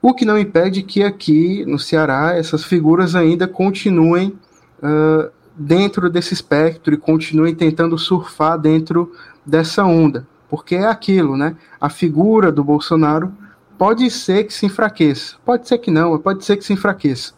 [0.01, 4.37] O que não impede que aqui no Ceará essas figuras ainda continuem
[4.79, 9.13] uh, dentro desse espectro e continuem tentando surfar dentro
[9.45, 10.27] dessa onda.
[10.49, 11.55] Porque é aquilo, né?
[11.79, 13.31] A figura do Bolsonaro
[13.77, 17.33] pode ser que se enfraqueça, pode ser que não, pode ser que se enfraqueça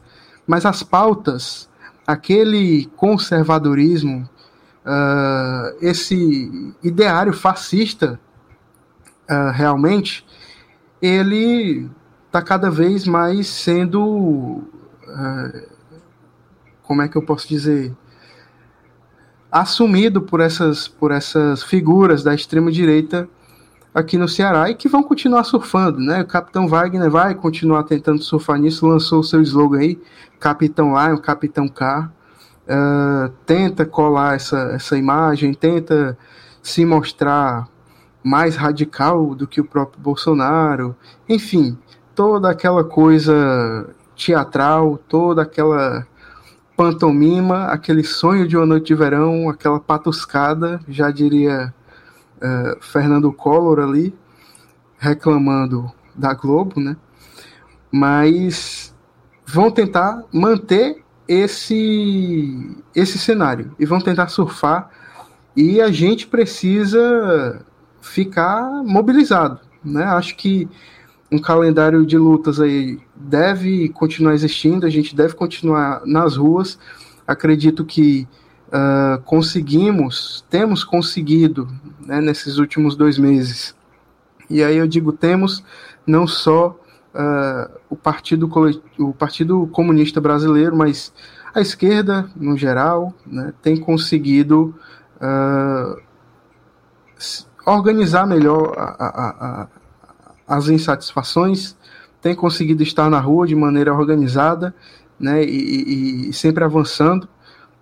[0.48, 1.70] mas as pautas,
[2.06, 4.30] aquele conservadorismo,
[4.86, 8.20] uh, esse ideário fascista,
[9.30, 10.26] uh, realmente,
[11.02, 11.90] ele
[12.28, 14.04] está cada vez mais sendo.
[15.08, 15.76] Uh,
[16.84, 17.96] como é que eu posso dizer?
[19.52, 23.28] Assumido por essas, por essas figuras da extrema-direita
[23.96, 26.22] aqui no Ceará e que vão continuar surfando, né?
[26.22, 29.98] O Capitão Wagner vai continuar tentando surfar nisso, lançou o seu slogan aí,
[30.38, 32.12] Capitão Lion, Capitão K,
[32.68, 36.18] uh, tenta colar essa, essa imagem, tenta
[36.62, 37.70] se mostrar
[38.22, 40.94] mais radical do que o próprio Bolsonaro,
[41.30, 41.78] enfim,
[42.14, 46.06] toda aquela coisa teatral, toda aquela
[46.76, 51.74] pantomima, aquele sonho de uma noite de verão, aquela patuscada, já diria
[52.42, 54.14] é, Fernando Collor ali,
[54.98, 56.96] reclamando da Globo, né?
[57.92, 58.94] Mas
[59.46, 64.92] vão tentar manter esse esse cenário e vão tentar surfar
[65.56, 67.66] e a gente precisa
[68.02, 70.04] ficar mobilizado, né?
[70.04, 70.70] Acho que
[71.32, 76.78] um calendário de lutas aí deve continuar existindo, a gente deve continuar nas ruas.
[77.26, 78.28] Acredito que
[78.76, 83.74] uh, conseguimos, temos conseguido né, nesses últimos dois meses.
[84.50, 85.64] E aí eu digo temos
[86.06, 86.78] não só
[87.14, 88.50] uh, o, partido,
[89.00, 91.14] o Partido Comunista Brasileiro, mas
[91.54, 94.76] a esquerda, no geral, né, tem conseguido
[95.18, 96.02] uh,
[97.66, 99.68] organizar melhor a, a, a,
[100.48, 101.76] as insatisfações,
[102.22, 104.76] tem conseguido estar na rua de maneira organizada
[105.20, 107.28] né, e, e, e sempre avançando.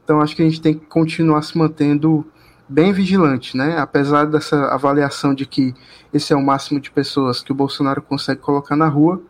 [0.03, 2.25] Então acho que a gente tem que continuar se mantendo
[2.67, 3.77] bem vigilante, né?
[3.77, 5.73] Apesar dessa avaliação de que
[6.13, 9.21] esse é o máximo de pessoas que o Bolsonaro consegue colocar na rua,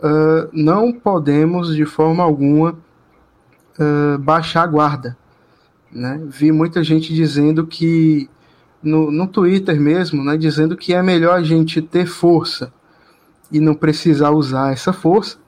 [0.00, 2.76] uh, não podemos de forma alguma
[3.78, 5.16] uh, baixar a guarda.
[5.90, 6.20] Né?
[6.26, 8.28] Vi muita gente dizendo que
[8.82, 12.72] no, no Twitter mesmo, né, dizendo que é melhor a gente ter força
[13.50, 15.38] e não precisar usar essa força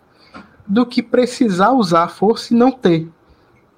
[0.66, 3.08] do que precisar usar a força e não ter.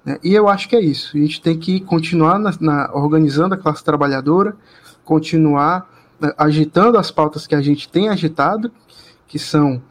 [0.05, 0.17] Né?
[0.23, 1.15] E eu acho que é isso.
[1.15, 4.55] A gente tem que continuar na, na, organizando a classe trabalhadora,
[5.03, 8.71] continuar né, agitando as pautas que a gente tem agitado,
[9.27, 9.81] que são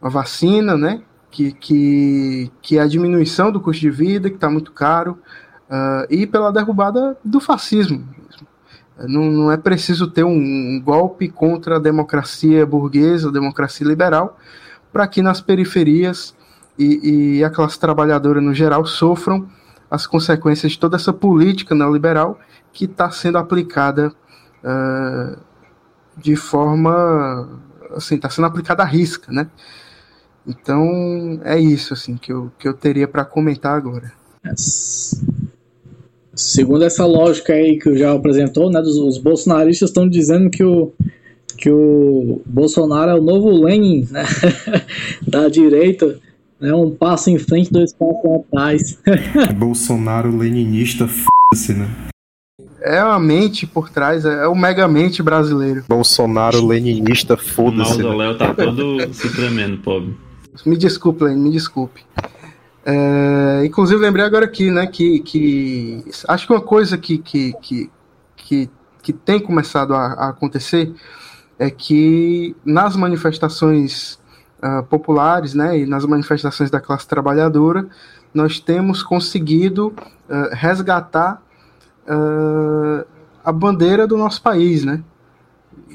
[0.00, 1.02] a vacina, né?
[1.30, 5.18] que, que, que é a diminuição do custo de vida, que está muito caro,
[5.68, 8.04] uh, e pela derrubada do fascismo.
[8.98, 14.36] Não, não é preciso ter um, um golpe contra a democracia burguesa, a democracia liberal,
[14.92, 16.34] para que nas periferias
[16.76, 19.48] e, e, a classe trabalhadora no geral sofram
[19.90, 22.38] as consequências de toda essa política neoliberal
[22.72, 24.12] que está sendo aplicada
[24.62, 25.38] uh,
[26.16, 29.48] de forma assim, está sendo aplicada à risca, né?
[30.46, 34.12] Então é isso assim que eu, que eu teria para comentar agora.
[36.34, 40.92] Segundo essa lógica aí que o já apresentou, né, os bolsonaristas estão dizendo que o
[41.56, 44.22] que o Bolsonaro é o novo Lenin né,
[45.26, 46.16] da direita
[46.60, 48.98] É um passo em frente, dois passos atrás.
[49.56, 51.88] Bolsonaro leninista, f***se, né?
[52.80, 55.84] É a mente por trás, é o megamente brasileiro.
[55.88, 57.98] Bolsonaro leninista, O foda-se.
[57.98, 58.02] né?
[58.04, 60.16] mausoléu tá todo se tremendo, pobre.
[60.66, 62.02] Me desculpe, Lene, me desculpe.
[62.84, 67.90] É, inclusive, lembrei agora aqui, né, que, que acho que uma coisa que, que, que,
[68.36, 68.70] que,
[69.02, 70.92] que tem começado a, a acontecer
[71.58, 74.18] é que nas manifestações
[74.60, 77.86] ah, populares, né, e nas manifestações da classe trabalhadora,
[78.34, 79.94] nós temos conseguido
[80.28, 81.40] ah, resgatar
[82.06, 83.04] ah,
[83.44, 85.00] a bandeira do nosso país, né,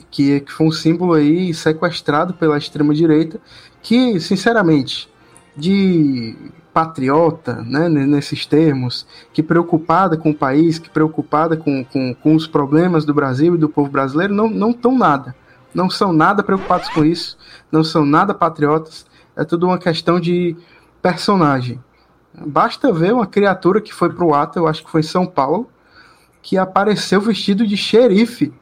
[0.09, 3.39] que, que foi um símbolo aí sequestrado pela extrema direita,
[3.81, 5.09] que, sinceramente,
[5.57, 6.35] de
[6.73, 12.47] patriota, né, nesses termos, que preocupada com o país, que preocupada com, com, com os
[12.47, 15.35] problemas do Brasil e do povo brasileiro, não estão nada.
[15.73, 17.37] Não são nada preocupados com isso,
[17.71, 19.05] não são nada patriotas,
[19.35, 20.55] é tudo uma questão de
[21.01, 21.81] personagem.
[22.45, 25.69] Basta ver uma criatura que foi pro ato, eu acho que foi em São Paulo,
[26.41, 28.53] que apareceu vestido de xerife,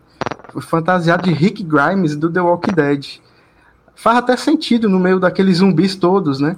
[0.62, 3.20] fantasiado de Rick Grimes do The Walking Dead.
[3.96, 6.58] Faz até sentido no meio daqueles zumbis todos, né?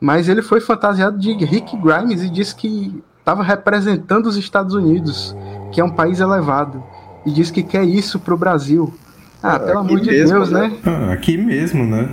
[0.00, 5.34] Mas ele foi fantasiado de Rick Grimes e disse que estava representando os Estados Unidos,
[5.72, 6.82] que é um país elevado,
[7.24, 8.94] e disse que quer isso pro Brasil.
[9.42, 10.68] Ah, pelo aqui amor de mesmo, Deus, né?
[10.68, 10.76] né?
[10.84, 12.08] Ah, aqui mesmo, né?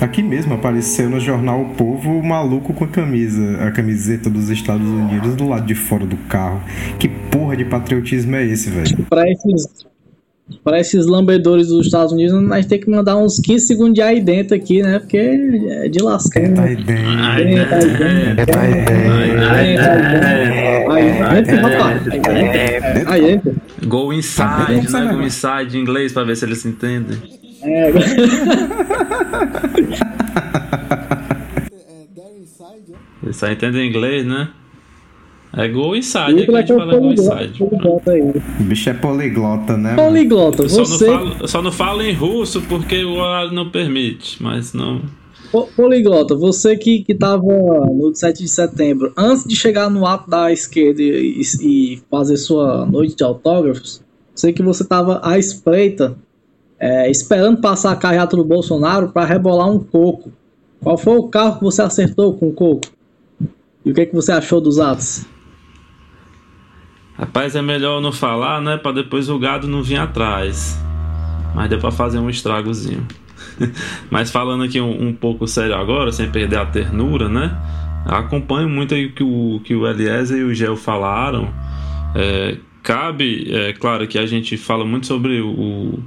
[0.00, 4.48] Aqui mesmo apareceu no jornal O Povo o maluco com a camisa, a camiseta dos
[4.48, 6.60] Estados Unidos do lado de fora do carro.
[6.98, 9.04] Que porra de patriotismo é esse, velho?
[9.08, 9.86] Pra esses,
[10.62, 14.20] pra esses lambedores dos Estados Unidos, nós temos que mandar uns 15 segundos de aí
[14.20, 14.98] dentro aqui, né?
[14.98, 16.42] Porque é de lascar.
[16.42, 16.62] Né?
[16.64, 17.04] aí dentro.
[17.08, 18.32] Ai, É, tá aí dentro.
[18.32, 18.72] É, tá aí
[19.74, 20.92] dentro.
[20.92, 22.08] Aí dentro, rapaz.
[22.08, 23.10] Aí dentro.
[23.10, 23.54] Aí dentro.
[23.86, 25.12] Go inside, né?
[25.12, 27.18] Go inside em inglês pra ver se eles entendem.
[27.62, 27.92] É,
[33.22, 34.48] Eles só entendem inglês, né?
[35.54, 37.58] É go inside, e aqui a gente fala go inside.
[37.58, 38.22] poliglota aí.
[38.22, 39.94] O bicho é poliglota, né?
[39.94, 43.52] Poliglota, Eu só, não você, falo, eu só não falo em russo porque o horário
[43.52, 45.02] não permite, mas não.
[45.50, 50.30] po- poliglota, você que, que tava no 7 de setembro, antes de chegar no ato
[50.30, 54.00] da esquerda e, e fazer sua noite de autógrafos,
[54.34, 56.16] sei que você tava à espreita,
[56.80, 60.32] é, esperando passar a carreata do Bolsonaro para rebolar um coco.
[60.82, 62.88] Qual foi o carro que você acertou com o coco?
[63.84, 65.26] E o que, que você achou dos atos?
[67.22, 68.76] Rapaz, é melhor não falar, né?
[68.76, 70.76] Pra depois o gado não vir atrás.
[71.54, 73.06] Mas deu pra fazer um estragozinho.
[74.10, 77.56] Mas falando aqui um, um pouco sério agora, sem perder a ternura, né?
[78.06, 81.54] Acompanho muito o que o, que o Eliezer e o Gel falaram.
[82.12, 86.00] É, cabe, é claro que a gente fala muito sobre o,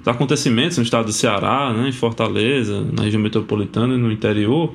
[0.00, 4.72] os acontecimentos no estado do Ceará, né, em Fortaleza, na região metropolitana e no interior,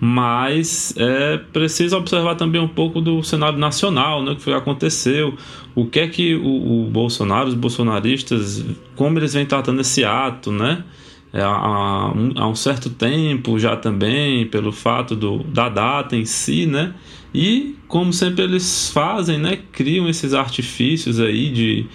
[0.00, 5.34] mas é preciso observar também um pouco do cenário nacional, né, o que foi aconteceu,
[5.74, 10.52] o que é que o, o Bolsonaro, os bolsonaristas, como eles vêm tratando esse ato,
[10.52, 10.84] né,
[11.32, 16.24] é, há, um, há um certo tempo já também, pelo fato do, da data em
[16.24, 16.94] si, né,
[17.34, 21.86] e como sempre eles fazem, né, criam esses artifícios aí de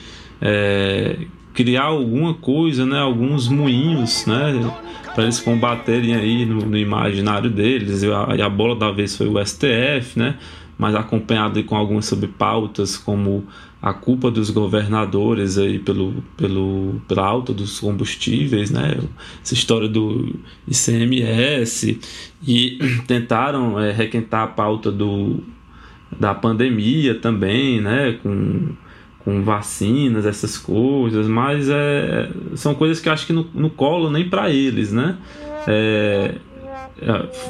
[0.41, 1.19] é,
[1.53, 4.53] criar alguma coisa, né, alguns moinhos, né,
[5.13, 8.03] para eles combaterem aí no, no imaginário deles.
[8.03, 10.37] E a, e a bola da vez foi o STF, né,
[10.77, 13.45] mas acompanhado com algumas subpautas como
[13.83, 18.97] a culpa dos governadores aí pelo, pelo, pela alta dos combustíveis, né?
[19.43, 20.33] Essa história do
[20.65, 21.99] ICMS
[22.47, 25.43] e tentaram é, requentar a pauta do,
[26.17, 28.17] da pandemia também, né?
[28.23, 28.69] Com,
[29.23, 34.11] com vacinas, essas coisas, mas é, são coisas que eu acho que não, não colam
[34.11, 35.17] nem para eles, né?
[35.67, 36.35] É,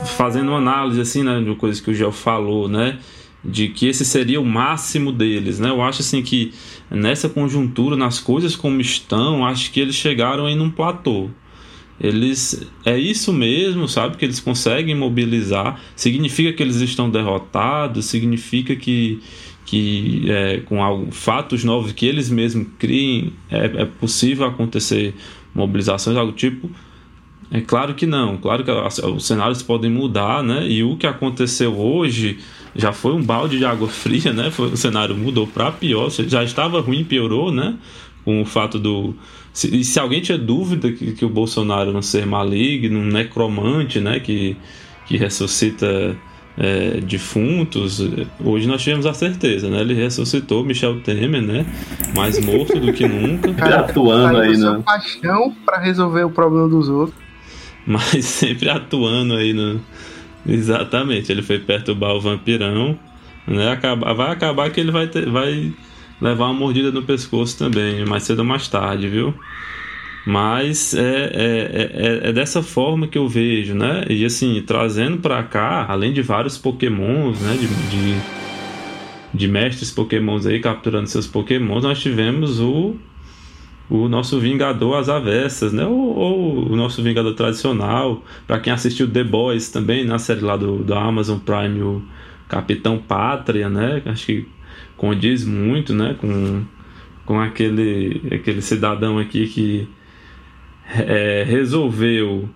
[0.06, 3.00] fazendo uma análise assim, né, de coisas que o Gel falou, né?
[3.44, 5.70] de que esse seria o máximo deles, né?
[5.70, 6.54] Eu acho assim que
[6.90, 11.30] nessa conjuntura, nas coisas como estão, acho que eles chegaram em um platô.
[12.00, 14.18] Eles é isso mesmo, sabe?
[14.18, 15.80] Que eles conseguem mobilizar.
[15.96, 18.06] Significa que eles estão derrotados.
[18.06, 19.22] Significa que
[19.66, 25.14] que é, com algo, fatos novos que eles mesmos criem é, é possível acontecer
[25.56, 26.70] mobilizações algo tipo
[27.54, 28.72] é claro que não, claro que
[29.06, 30.68] os cenários podem mudar, né?
[30.68, 32.40] E o que aconteceu hoje
[32.76, 34.50] já foi um balde de água fria, né?
[34.50, 37.76] Foi, o cenário mudou para pior, já estava ruim, piorou, né?
[38.26, 39.14] Com o fato do.
[39.54, 44.00] Se, e se alguém tinha dúvida que, que o Bolsonaro não ser maligno, um necromante,
[44.00, 44.20] né?
[44.20, 44.58] Que,
[45.06, 46.18] que ressuscita
[46.58, 48.00] é, defuntos,
[48.44, 49.82] hoje nós tivemos a certeza, né?
[49.82, 51.66] Ele ressuscitou Michel Temer, né?
[52.16, 53.54] Mais morto do que nunca.
[53.56, 54.72] Cara, atuando aí, né?
[54.72, 54.84] né?
[54.86, 57.18] paixão para resolver o problema dos outros.
[57.86, 59.82] mas sempre atuando aí no,
[60.46, 63.00] Exatamente, ele foi perturbar o vampirão,
[63.48, 63.72] né?
[63.72, 65.74] Acaba, vai acabar que ele vai, ter, vai
[66.22, 69.34] levar uma mordida no pescoço também, mais cedo ou mais tarde, viu?
[70.26, 71.92] Mas é, é,
[72.26, 74.06] é, é dessa forma que eu vejo, né?
[74.10, 77.58] E assim, trazendo para cá, além de vários pokémons, né?
[77.58, 78.16] De, de,
[79.34, 82.96] de mestres pokémons aí capturando seus pokémons, nós tivemos o
[83.90, 85.86] o nosso Vingador às avessas, né?
[85.86, 88.24] Ou, ou o nosso Vingador tradicional.
[88.48, 92.02] Para quem assistiu The Boys também, na série lá do, do Amazon Prime, o
[92.48, 94.02] Capitão Pátria, né?
[94.06, 94.48] Acho que
[94.98, 96.16] condiz muito, né?
[96.20, 96.64] Com,
[97.26, 99.88] com aquele, aquele cidadão aqui que
[100.96, 102.50] é, resolveu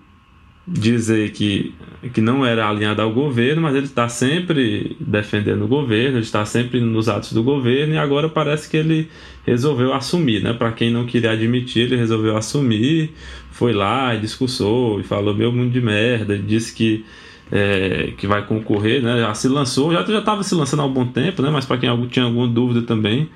[0.70, 1.74] dizer que,
[2.12, 6.44] que não era alinhado ao governo, mas ele está sempre defendendo o governo, ele está
[6.44, 9.08] sempre nos atos do governo e agora parece que ele
[9.46, 10.52] resolveu assumir, né?
[10.52, 13.14] Para quem não queria admitir, ele resolveu assumir,
[13.50, 17.04] foi lá e discursou e falou meu mundo de merda, disse que
[17.50, 19.20] é, que vai concorrer, né?
[19.20, 21.48] Já se lançou, já estava se lançando há algum tempo, né?
[21.50, 23.30] Mas para quem tinha alguma dúvida também,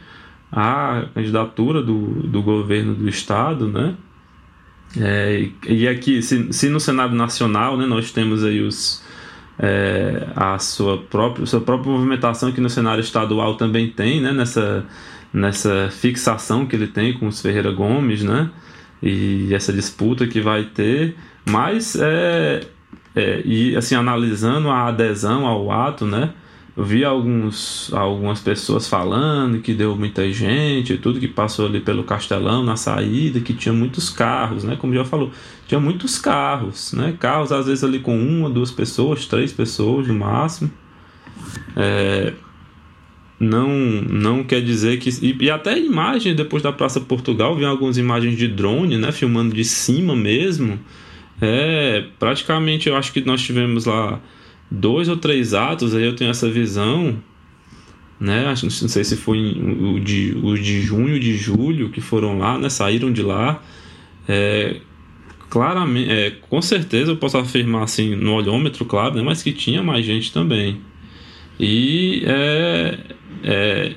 [0.51, 1.97] a candidatura do,
[2.29, 3.95] do governo do estado, né?
[5.01, 9.03] É, e aqui, se, se, no cenário nacional, né, nós temos aí os,
[9.59, 14.85] é, a sua própria, sua própria movimentação que no cenário estadual também tem, né, nessa,
[15.33, 18.51] nessa fixação que ele tem com os Ferreira Gomes, né,
[19.03, 21.17] e essa disputa que vai ter,
[21.47, 22.61] mas é,
[23.17, 26.33] é, e assim analisando a adesão ao ato, né,
[26.75, 32.03] eu vi alguns, algumas pessoas falando que deu muita gente, tudo que passou ali pelo
[32.03, 34.75] Castelão na saída, que tinha muitos carros, né?
[34.77, 35.31] Como já falou,
[35.67, 37.15] tinha muitos carros, né?
[37.21, 40.71] Carros às vezes ali com uma, duas pessoas, três pessoas no máximo.
[41.77, 42.33] É,
[43.39, 45.11] não, não quer dizer que.
[45.21, 49.13] E, e, até imagem depois da Praça Portugal, vi algumas imagens de drone, né?
[49.13, 50.81] Filmando de cima mesmo.
[51.39, 54.21] É, praticamente eu acho que nós tivemos lá
[54.73, 57.17] dois ou três atos, aí eu tenho essa visão,
[58.19, 58.47] né?
[58.47, 62.59] Acho, não sei se foi o de, o de junho, de julho, que foram lá,
[62.59, 62.69] né?
[62.71, 63.63] Saíram de lá.
[64.27, 64.77] É,
[65.51, 69.23] claramente, é, com certeza eu posso afirmar assim no olhômetro, claro, né?
[69.23, 70.81] Mas que tinha mais gente também.
[71.61, 72.99] E é,
[73.45, 73.93] é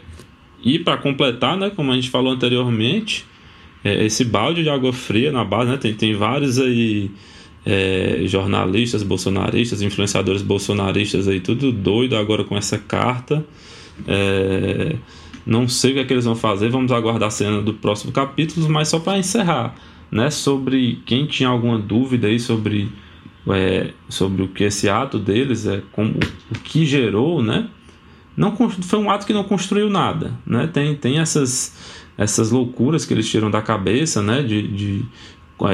[0.63, 1.69] e para completar, né?
[1.69, 3.25] Como a gente falou anteriormente,
[3.83, 5.77] é, esse balde de água fria na base, né?
[5.77, 7.11] Tem, tem vários aí
[7.65, 13.43] é, jornalistas bolsonaristas, influenciadores bolsonaristas aí, tudo doido agora com essa carta.
[14.07, 14.95] É,
[15.45, 18.11] não sei o que, é que eles vão fazer, vamos aguardar a cena do próximo
[18.11, 19.75] capítulo, mas só para encerrar,
[20.11, 22.91] né, sobre quem tinha alguma dúvida aí sobre,
[23.49, 26.15] é, sobre o que esse ato deles é, como,
[26.49, 27.67] o que gerou, né,
[28.35, 33.13] não foi um ato que não construiu nada, né, tem, tem essas essas loucuras que
[33.13, 35.05] eles tiram da cabeça, né, de, de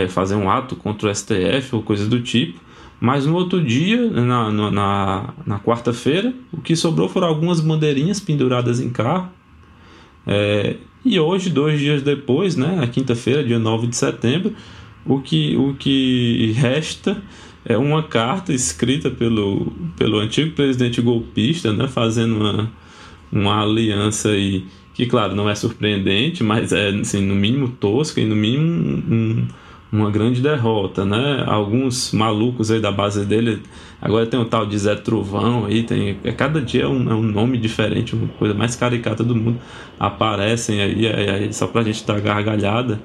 [0.10, 2.60] fazer um ato contra o STF ou coisas do tipo.
[3.00, 8.80] Mas no outro dia, na, na, na quarta-feira, o que sobrou foram algumas bandeirinhas penduradas
[8.80, 9.30] em carro.
[10.28, 14.54] É, e hoje, dois dias depois, né, na quinta-feira, dia 9 de setembro,
[15.04, 17.22] o que, o que resta
[17.66, 22.72] é uma carta escrita pelo, pelo antigo presidente golpista, né, fazendo uma,
[23.32, 28.26] uma aliança aí, que, claro, não é surpreendente, mas é, assim, no mínimo tosca e
[28.26, 28.64] no mínimo
[29.10, 29.48] um,
[29.92, 31.44] uma grande derrota, né?
[31.46, 33.62] Alguns malucos aí da base dele,
[34.02, 37.14] agora tem o tal de Zé Trovão aí, tem, é, cada dia é um, é
[37.14, 39.60] um nome diferente, uma coisa mais caricata do mundo,
[40.00, 43.02] aparecem aí, é, é, só pra gente dar gargalhada,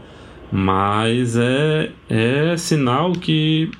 [0.52, 3.70] mas é, é sinal que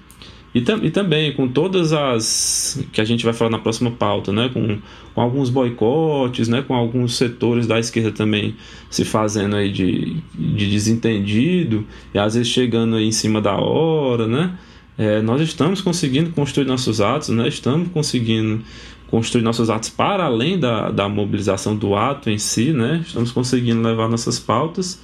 [0.57, 4.33] e, tam, e também com todas as que a gente vai falar na próxima pauta,
[4.33, 4.49] né?
[4.49, 4.79] Com,
[5.15, 6.63] com alguns boicotes, né?
[6.63, 8.57] Com alguns setores da esquerda também
[8.89, 14.27] se fazendo aí de, de desentendido e às vezes chegando aí em cima da hora,
[14.27, 14.59] né?
[14.97, 17.47] É, nós estamos conseguindo construir nossos atos, né?
[17.49, 18.63] Estamos conseguindo
[19.11, 23.03] construir nossos atos para além da, da mobilização do ato em si, né?
[23.07, 25.01] Estamos conseguindo levar nossas pautas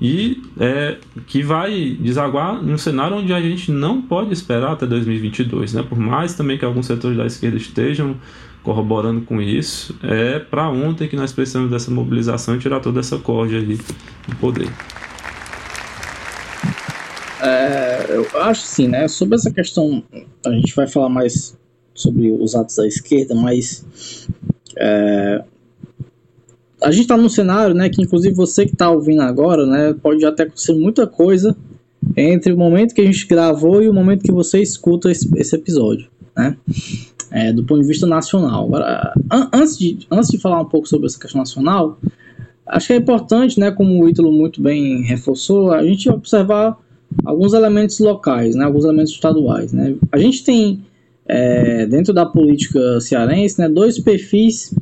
[0.00, 0.96] e é,
[1.26, 5.82] que vai desaguar num cenário onde a gente não pode esperar até 2022, né?
[5.82, 8.16] Por mais também que alguns setores da esquerda estejam
[8.62, 13.18] corroborando com isso, é para ontem que nós precisamos dessa mobilização e tirar toda essa
[13.18, 13.76] corda ali
[14.28, 14.68] do poder.
[17.42, 19.08] É, eu acho sim, né?
[19.08, 20.02] Sobre essa questão,
[20.46, 21.58] a gente vai falar mais
[21.94, 23.84] sobre os atos da esquerda, mas
[24.76, 25.44] é,
[26.82, 30.24] a gente está num cenário, né, que inclusive você que está ouvindo agora, né, pode
[30.24, 31.56] até acontecer muita coisa
[32.16, 35.54] entre o momento que a gente gravou e o momento que você escuta esse, esse
[35.54, 36.56] episódio, né,
[37.30, 38.66] é, do ponto de vista nacional.
[38.66, 41.98] Agora, an antes de, antes de falar um pouco sobre essa questão nacional,
[42.66, 46.76] acho que é importante, né, como o Ítalo muito bem reforçou, a gente observar
[47.24, 49.94] alguns elementos locais, né, alguns elementos estaduais, né.
[50.10, 50.82] A gente tem
[51.34, 54.74] é, dentro da política cearense, né, dois perfis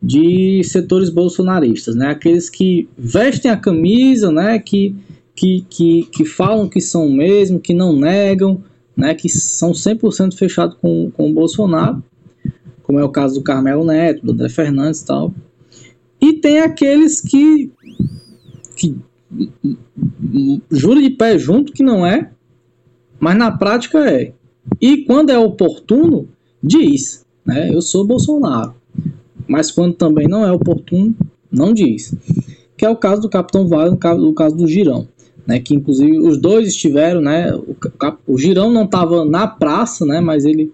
[0.00, 4.94] de setores bolsonaristas, né, aqueles que vestem a camisa, né, que,
[5.34, 8.62] que, que, que falam que são mesmo, que não negam,
[8.96, 12.00] né, que são 100% fechados com, com o Bolsonaro,
[12.84, 15.34] como é o caso do Carmelo Neto, do André Fernandes e tal.
[16.20, 17.72] E tem aqueles que,
[18.76, 18.96] que
[20.70, 22.30] jura de pé junto que não é,
[23.18, 24.32] mas na prática é.
[24.80, 26.28] E quando é oportuno,
[26.62, 27.70] diz, né?
[27.72, 28.74] Eu sou Bolsonaro.
[29.48, 31.14] Mas quando também não é oportuno,
[31.50, 32.14] não diz.
[32.76, 35.08] Que é o caso do Capitão Vale, no caso do Girão.
[35.46, 37.74] Né, que inclusive os dois estiveram, né, o,
[38.26, 40.70] o Girão não estava na praça, né, mas ele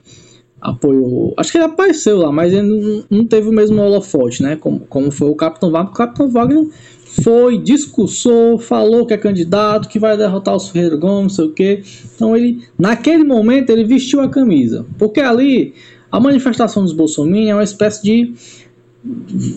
[0.61, 4.57] apoiou, acho que ele apareceu lá, mas ele não, não teve o mesmo holofote, né,
[4.57, 6.69] como, como foi o Capitão Wagner, o Capitão Wagner
[7.23, 11.83] foi, discursou, falou que é candidato, que vai derrotar o Ferreira Gomes, sei o quê.
[12.15, 14.87] Então ele, naquele momento, ele vestiu a camisa.
[14.99, 15.75] Porque ali,
[16.11, 18.35] a manifestação dos Bolsonaro é uma espécie de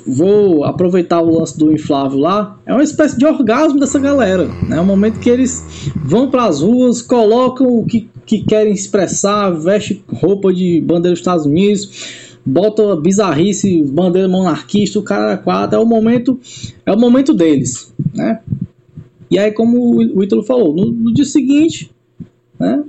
[0.05, 4.77] vou aproveitar o lance do inflável lá, é uma espécie de orgasmo dessa galera, né?
[4.77, 9.49] É um momento que eles vão para as ruas, colocam o que, que querem expressar,
[9.51, 15.79] veste roupa de bandeira dos Estados Unidos, bota bizarrice, bandeira monarquista, o cara quatro, é
[15.79, 16.39] o momento,
[16.85, 18.39] é o momento deles, né?
[19.29, 21.91] E aí, como o Ítalo falou, no, no, dia seguinte,
[22.59, 22.83] né?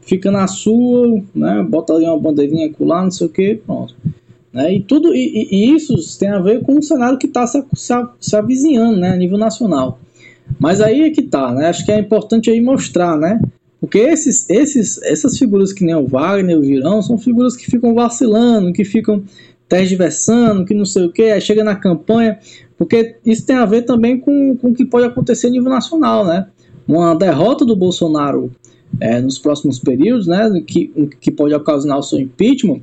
[0.00, 1.66] Fica na sua, né?
[1.68, 3.94] Bota ali uma bandeirinha colar, não sei o que, pronto.
[4.52, 4.76] Né?
[4.76, 7.92] E tudo e, e, isso tem a ver com o cenário que está se, se,
[8.18, 9.10] se avizinhando, né?
[9.10, 9.98] A nível nacional.
[10.58, 11.68] Mas aí é que tá, né?
[11.68, 13.40] Acho que é importante aí mostrar, né?
[13.80, 17.94] Porque esses, esses, essas figuras que nem o Wagner, o Girão, são figuras que ficam
[17.94, 19.22] vacilando, que ficam
[19.68, 22.38] tergiversando, que não sei o que, aí chega na campanha,
[22.78, 26.24] porque isso tem a ver também com, com o que pode acontecer a nível nacional,
[26.24, 26.46] né?
[26.86, 28.50] Uma derrota do Bolsonaro
[29.00, 30.88] é, nos próximos períodos, né, que,
[31.20, 32.80] que pode ocasionar o seu impeachment,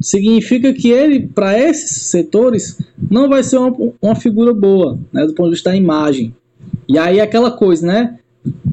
[0.00, 2.78] significa que ele, para esses setores,
[3.10, 6.34] não vai ser uma, uma figura boa, né, do ponto de vista da imagem.
[6.88, 8.18] E aí aquela coisa, né?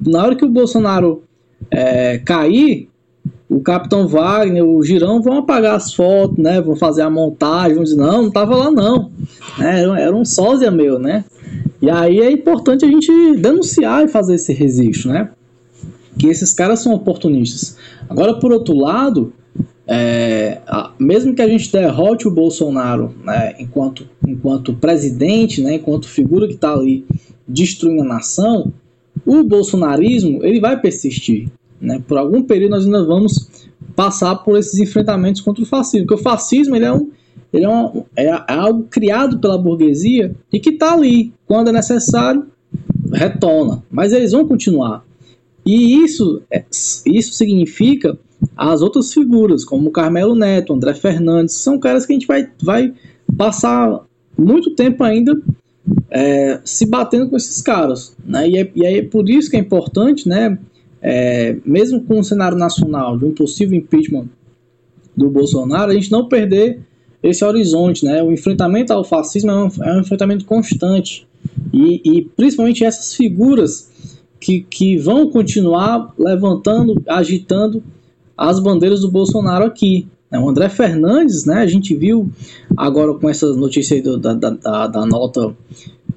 [0.05, 1.23] Na hora que o Bolsonaro
[1.71, 2.89] é, cair,
[3.49, 6.61] o Capitão Wagner, o Girão vão apagar as fotos, né?
[6.61, 9.11] Vão fazer a montagem, vão dizer, não, não tava lá não.
[9.57, 9.83] Né?
[10.01, 11.23] Era um sósia meu, né?
[11.81, 15.29] E aí é importante a gente denunciar e fazer esse registro, né?
[16.17, 17.77] Que esses caras são oportunistas.
[18.09, 19.31] Agora, por outro lado,
[19.87, 20.59] é,
[20.99, 26.55] mesmo que a gente derrote o Bolsonaro né, enquanto, enquanto presidente, né, enquanto figura que
[26.55, 27.05] está ali
[27.47, 28.73] destruindo a nação,
[29.27, 31.49] o bolsonarismo ele vai persistir.
[31.79, 32.01] Né?
[32.07, 36.07] Por algum período nós ainda vamos passar por esses enfrentamentos contra o fascismo.
[36.07, 37.11] Porque o fascismo ele é, um,
[37.51, 41.33] ele é, um, é algo criado pela burguesia e que está ali.
[41.45, 42.47] Quando é necessário,
[43.11, 43.83] retorna.
[43.91, 45.03] Mas eles vão continuar.
[45.65, 46.63] E isso, é,
[47.05, 48.17] isso significa
[48.55, 52.93] as outras figuras, como Carmelo Neto, André Fernandes, são caras que a gente vai, vai
[53.35, 53.99] passar
[54.37, 55.37] muito tempo ainda
[56.09, 58.15] é, se batendo com esses caras.
[58.25, 58.49] Né?
[58.49, 60.57] E, é, e é por isso que é importante, né,
[61.01, 64.27] é, mesmo com o cenário nacional de um possível impeachment
[65.15, 66.79] do Bolsonaro, a gente não perder
[67.21, 68.05] esse horizonte.
[68.05, 68.21] Né?
[68.21, 71.27] O enfrentamento ao fascismo é um, é um enfrentamento constante.
[71.73, 73.89] E, e, principalmente essas figuras
[74.39, 77.83] que, que vão continuar levantando, agitando
[78.37, 80.07] as bandeiras do Bolsonaro aqui.
[80.31, 80.39] Né?
[80.39, 82.29] O André Fernandes, né, a gente viu
[82.75, 85.55] agora com essa notícia aí do, da, da, da, nota,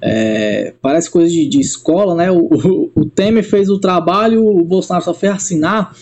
[0.01, 2.31] é, parece coisa de, de escola, né?
[2.31, 5.95] O, o, o, Temer fez o trabalho, o Bolsonaro só fez assinar,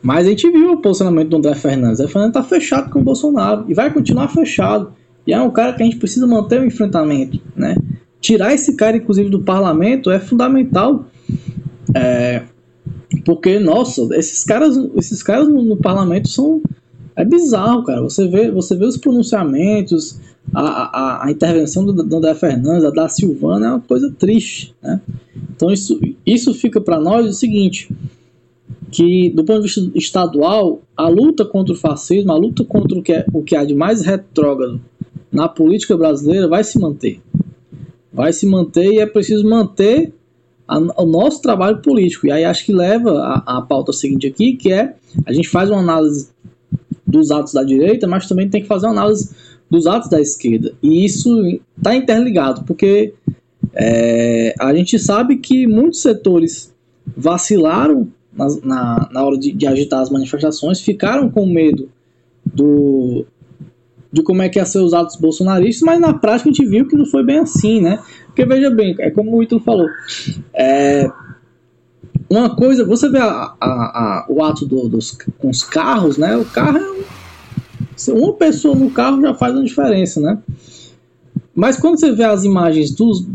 [0.00, 1.98] mas a gente viu o posicionamento do André Fernandes.
[1.98, 4.92] O André Fernandes está fechado com o Bolsonaro e vai continuar fechado.
[5.26, 7.76] E é um cara que a gente precisa manter o enfrentamento, né?
[8.20, 11.04] Tirar esse cara, inclusive, do parlamento é fundamental.
[11.94, 12.42] É,
[13.24, 16.62] porque, nossa, esses caras, esses caras no, no parlamento são
[17.16, 18.02] é bizarro, cara.
[18.02, 20.20] Você vê, você vê os pronunciamentos,
[20.54, 25.00] a, a, a intervenção do, André Fernandes, da Silvana, é uma coisa triste, né?
[25.54, 27.90] Então isso, isso fica para nós o seguinte,
[28.90, 33.02] que do ponto de vista estadual, a luta contra o fascismo, a luta contra o
[33.02, 34.80] que, é, o que há de mais retrógrado
[35.32, 37.20] na política brasileira vai se manter.
[38.12, 40.12] Vai se manter e é preciso manter
[40.66, 42.26] a, o nosso trabalho político.
[42.26, 44.94] E aí acho que leva a, a pauta seguinte aqui, que é
[45.26, 46.28] a gente faz uma análise
[47.06, 49.34] dos atos da direita, mas também tem que fazer uma análise
[49.70, 50.72] dos atos da esquerda.
[50.82, 53.14] E isso está interligado, porque
[53.74, 56.74] é, a gente sabe que muitos setores
[57.16, 61.88] vacilaram na, na, na hora de, de, agitar as manifestações, ficaram com medo
[62.44, 63.24] do,
[64.12, 66.86] de como é que ia ser os atos bolsonaristas, mas na prática a gente viu
[66.86, 67.98] que não foi bem assim, né?
[68.26, 69.88] Porque veja bem, é como o Ítalo falou,
[70.52, 71.10] é,
[72.28, 76.36] uma coisa, você vê a, a, a, o ato do, dos com os carros, né?
[76.36, 77.02] O carro é um,
[78.08, 80.38] uma pessoa no carro já faz uma diferença, né?
[81.54, 83.26] Mas quando você vê as imagens dos,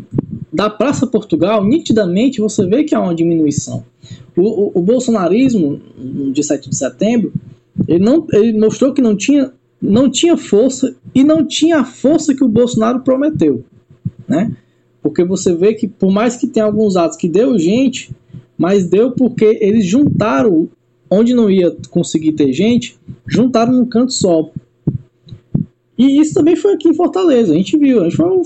[0.53, 3.83] da Praça Portugal, nitidamente você vê que há uma diminuição.
[4.35, 7.33] O, o, o bolsonarismo, no dia 7 de setembro,
[7.87, 9.51] ele, não, ele mostrou que não tinha,
[9.81, 13.63] não tinha força e não tinha a força que o Bolsonaro prometeu.
[14.27, 14.51] Né?
[15.01, 18.11] Porque você vê que, por mais que tenha alguns atos que deu gente,
[18.57, 20.69] mas deu porque eles juntaram,
[21.11, 22.97] onde não ia conseguir ter gente,
[23.27, 24.49] juntaram num canto só.
[25.97, 27.99] E isso também foi aqui em Fortaleza, a gente viu.
[27.99, 28.41] A gente foi,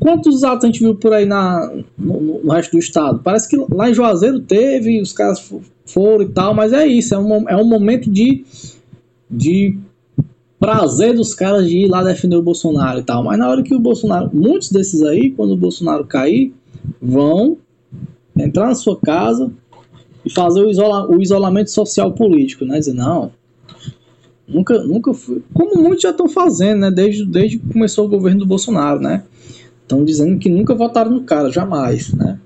[0.00, 3.20] quantos atos a gente viu por aí na, no, no, resto do estado?
[3.22, 5.52] Parece que lá em Juazeiro teve, os caras
[5.84, 8.44] foram e tal, mas é isso, é um, é um momento de,
[9.30, 9.78] de
[10.58, 13.22] prazer dos caras de ir lá defender o Bolsonaro e tal.
[13.22, 16.52] Mas na hora que o Bolsonaro, muitos desses aí, quando o Bolsonaro cair,
[17.00, 17.58] vão
[18.36, 19.52] entrar na sua casa
[20.24, 22.78] e fazer o, isola, o isolamento social político, né?
[22.78, 23.32] Dizer, não,
[24.50, 25.42] Nunca, nunca fui.
[25.54, 26.90] Como muitos já estão fazendo, né?
[26.90, 29.22] Desde, desde que começou o governo do Bolsonaro, né?
[29.82, 32.38] Estão dizendo que nunca votaram no cara, jamais, né?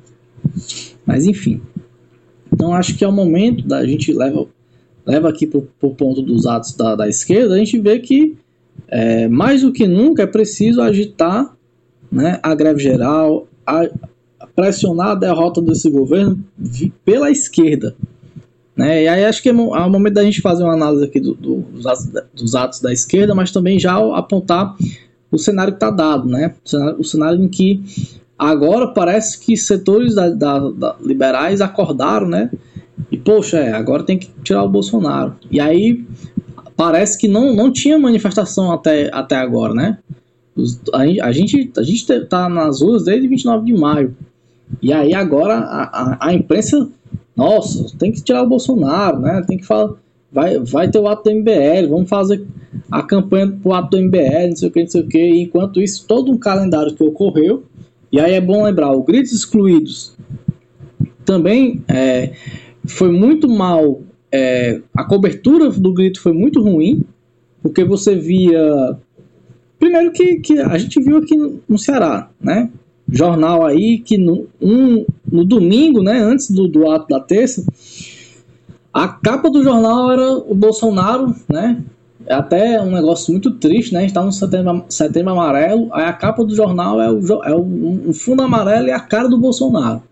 [1.06, 1.62] Mas enfim.
[2.52, 4.46] Então acho que é o momento da gente leva,
[5.06, 8.36] leva aqui para o ponto dos atos da, da esquerda, a gente vê que
[8.88, 11.56] é, mais do que nunca é preciso agitar
[12.12, 13.88] né, a greve geral, a,
[14.54, 16.38] pressionar a derrota desse governo
[17.04, 17.96] pela esquerda,
[18.76, 19.04] né?
[19.04, 21.34] E aí acho que é, é o momento da gente fazer uma análise aqui do,
[21.34, 24.76] do, dos, atos, dos, atos, da esquerda, mas também já apontar
[25.30, 26.54] o cenário que está dado, né?
[26.64, 27.82] O cenário, o cenário, em que
[28.38, 32.50] agora parece que setores da, da, da, liberais acordaram, né?
[33.10, 35.34] E poxa, é, agora tem que tirar o Bolsonaro.
[35.50, 36.04] E aí
[36.76, 39.98] parece que não, não tinha manifestação até, até agora, né?
[40.92, 44.16] A, gente a gente está nas ruas desde 29 de maio.
[44.82, 46.88] E aí agora a, a, a imprensa
[47.36, 49.42] nossa, tem que tirar o Bolsonaro, né?
[49.46, 49.94] Tem que falar,
[50.30, 52.46] vai, vai ter o ato do MBL, vamos fazer
[52.90, 55.28] a campanha pro ato do MBL, não sei o que, não sei o que.
[55.40, 57.64] Enquanto isso, todo um calendário que ocorreu.
[58.12, 60.16] E aí é bom lembrar, o Gritos Excluídos
[61.24, 62.32] também é,
[62.86, 64.02] foi muito mal.
[64.30, 67.04] É, a cobertura do grito foi muito ruim,
[67.62, 68.96] porque você via.
[69.78, 71.36] Primeiro que, que a gente viu aqui
[71.68, 72.70] no Ceará, né?
[73.08, 77.64] Jornal aí que no, um, no domingo, né, antes do, do ato da terça,
[78.92, 81.82] a capa do jornal era o Bolsonaro, né?
[82.26, 83.98] É até um negócio muito triste, né?
[83.98, 87.54] A gente tá no setembro, setembro amarelo, aí a capa do jornal é, o, é
[87.54, 87.62] o,
[88.08, 90.02] um fundo amarelo e a cara do Bolsonaro.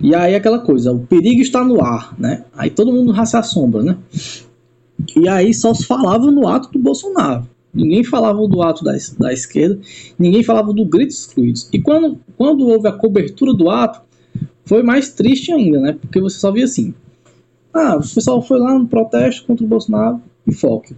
[0.00, 2.44] E aí aquela coisa, o perigo está no ar, né?
[2.56, 3.96] Aí todo mundo se assombra, né?
[5.16, 7.46] E aí só se falava no ato do Bolsonaro.
[7.72, 9.78] Ninguém falava do ato da, da esquerda,
[10.18, 11.68] ninguém falava do grito excluídos.
[11.72, 14.00] E quando, quando houve a cobertura do ato,
[14.64, 15.96] foi mais triste ainda, né?
[16.00, 16.94] Porque você só via assim:
[17.72, 20.94] ah, o pessoal foi lá no protesto contra o Bolsonaro e foco.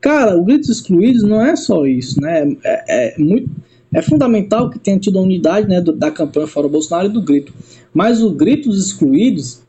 [0.00, 2.56] Cara, o gritos excluídos não é só isso, né?
[2.64, 3.50] É, é, muito,
[3.92, 7.12] é fundamental que tenha tido a unidade né, do, da campanha fora o Bolsonaro e
[7.12, 7.52] do grito.
[7.92, 9.62] Mas o grito dos excluídos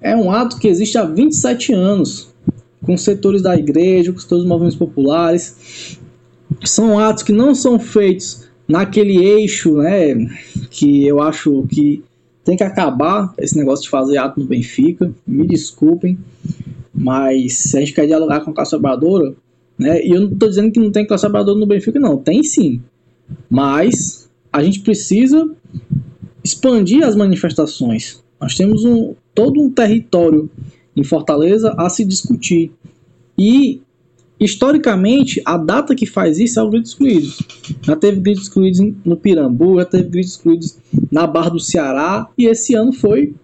[0.00, 2.31] é um ato que existe há 27 anos
[2.82, 5.98] com setores da igreja, com setores dos movimentos populares.
[6.64, 10.14] São atos que não são feitos naquele eixo, né,
[10.70, 12.02] que eu acho que
[12.44, 15.12] tem que acabar esse negócio de fazer ato no Benfica.
[15.26, 16.18] Me desculpem,
[16.92, 19.34] mas se a gente quer dialogar com a classe trabalhadora,
[19.78, 22.42] né, e eu não estou dizendo que não tem classe trabalhadora no Benfica, não, tem
[22.42, 22.80] sim,
[23.48, 25.50] mas a gente precisa
[26.44, 28.22] expandir as manifestações.
[28.40, 30.50] Nós temos um, todo um território
[30.96, 32.72] em Fortaleza a se discutir.
[33.36, 33.80] E,
[34.38, 37.28] historicamente, a data que faz isso é o grito excluído.
[37.82, 40.78] Já teve gritos excluídos no Pirambu, já teve gritos excluídos
[41.10, 43.34] na Barra do Ceará, e esse ano foi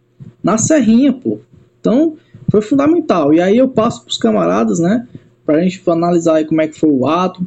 [0.42, 1.38] na Serrinha, pô.
[1.80, 2.16] Então,
[2.50, 3.32] foi fundamental.
[3.32, 5.06] E aí eu passo para os camaradas, né,
[5.44, 7.46] para a gente analisar aí como é que foi o ato.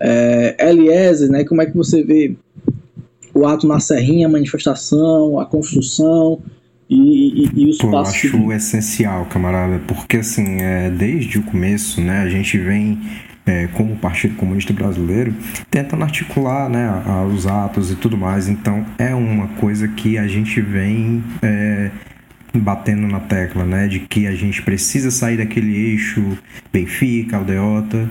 [0.00, 2.36] É, Eliezer, né, como é que você vê
[3.34, 6.40] o ato na Serrinha, a manifestação, a construção,
[6.88, 12.00] e, e, e os Pô, Eu acho essencial, camarada, porque assim, é, desde o começo,
[12.00, 12.98] né, a gente vem
[13.46, 15.34] é, como Partido Comunista Brasileiro,
[15.70, 16.88] tentando articular né,
[17.32, 18.48] os atos e tudo mais.
[18.48, 21.90] Então é uma coisa que a gente vem é,
[22.54, 23.88] batendo na tecla, né?
[23.88, 26.38] De que a gente precisa sair daquele eixo
[26.72, 28.08] Benfica, Aldeota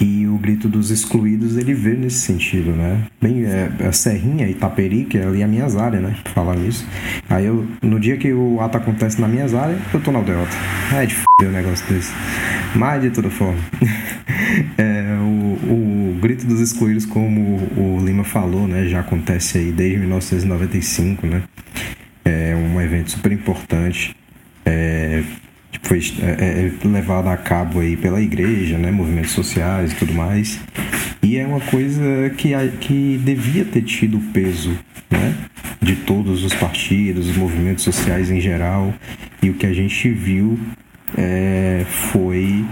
[0.00, 3.06] e o grito dos excluídos, ele vê nesse sentido, né?
[3.20, 6.16] Bem, é, a Serrinha, Itaperi, que é ali a minhas áreas, né?
[6.34, 6.86] Falar nisso.
[7.28, 10.56] Aí eu, no dia que o ato acontece na minhas áreas, eu tô na aldeota.
[10.94, 12.12] É de f*** o um negócio desse.
[12.74, 13.58] Mas de toda forma.
[14.78, 18.86] é, o, o grito dos excluídos, como o Lima falou, né?
[18.86, 21.42] Já acontece aí desde 1995, né?
[22.24, 24.16] É um evento super importante
[24.64, 25.22] é,
[25.82, 30.60] foi é, é, levada a cabo aí pela igreja, né, movimentos sociais e tudo mais.
[31.22, 34.78] E é uma coisa que, que devia ter tido peso
[35.10, 35.34] né,
[35.80, 38.94] de todos os partidos, os movimentos sociais em geral.
[39.42, 40.58] E o que a gente viu
[41.16, 42.64] é, foi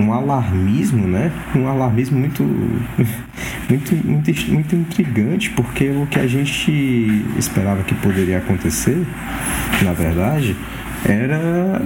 [0.00, 1.30] um alarmismo, né?
[1.54, 2.42] Um alarmismo muito,
[3.68, 9.06] muito, muito, muito intrigante, porque o que a gente esperava que poderia acontecer,
[9.82, 10.56] na verdade,
[11.04, 11.82] era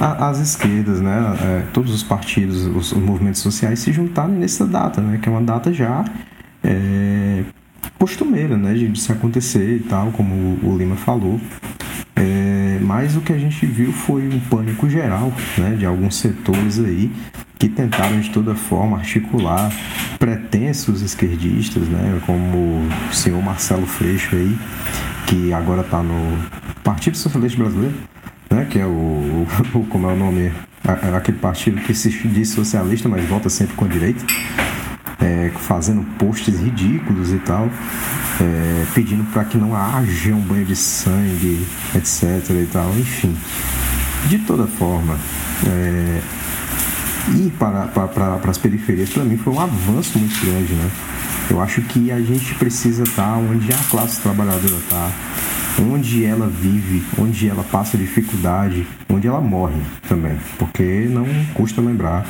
[0.00, 1.36] a, as esquerdas, né?
[1.42, 5.18] É, todos os partidos, os, os, movimentos sociais se juntarem nessa data, né?
[5.20, 6.04] Que é uma data já
[6.64, 7.44] é,
[7.98, 8.74] costumeira, né?
[8.74, 11.40] De, de, se acontecer e tal, como o, o Lima falou.
[12.14, 15.76] É, mas o que a gente viu foi um pânico geral, né?
[15.78, 17.10] De alguns setores aí
[17.58, 19.70] que tentaram de toda forma articular
[20.18, 22.20] pretensos esquerdistas, né?
[22.24, 24.58] Como o senhor Marcelo Freixo aí,
[25.26, 26.38] que agora está no
[26.82, 27.94] Partido Socialista Brasileiro
[28.66, 30.52] que é o, o, como é o nome,
[31.16, 34.24] aquele partido que se diz socialista, mas volta sempre com a direita,
[35.20, 37.70] é, fazendo posts ridículos e tal,
[38.40, 42.50] é, pedindo para que não haja um banho de sangue, etc.
[42.50, 43.36] e tal, enfim.
[44.28, 45.18] De toda forma,
[45.66, 46.20] é,
[47.34, 50.90] ir para, para, para, para as periferias, para mim, foi um avanço muito grande, né?
[51.48, 55.10] Eu acho que a gente precisa estar onde a classe trabalhadora está
[55.80, 60.36] onde ela vive, onde ela passa dificuldade, onde ela morre também.
[60.58, 62.26] Porque não custa lembrar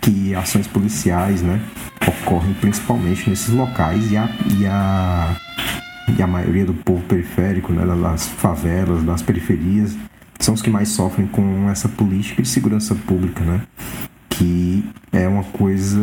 [0.00, 1.60] que ações policiais né,
[2.06, 4.28] ocorrem principalmente nesses locais e a,
[4.58, 5.36] e a,
[6.16, 9.96] e a maioria do povo periférico, né, das favelas, das periferias,
[10.38, 13.62] são os que mais sofrem com essa política de segurança pública, né?
[14.28, 16.00] Que é uma coisa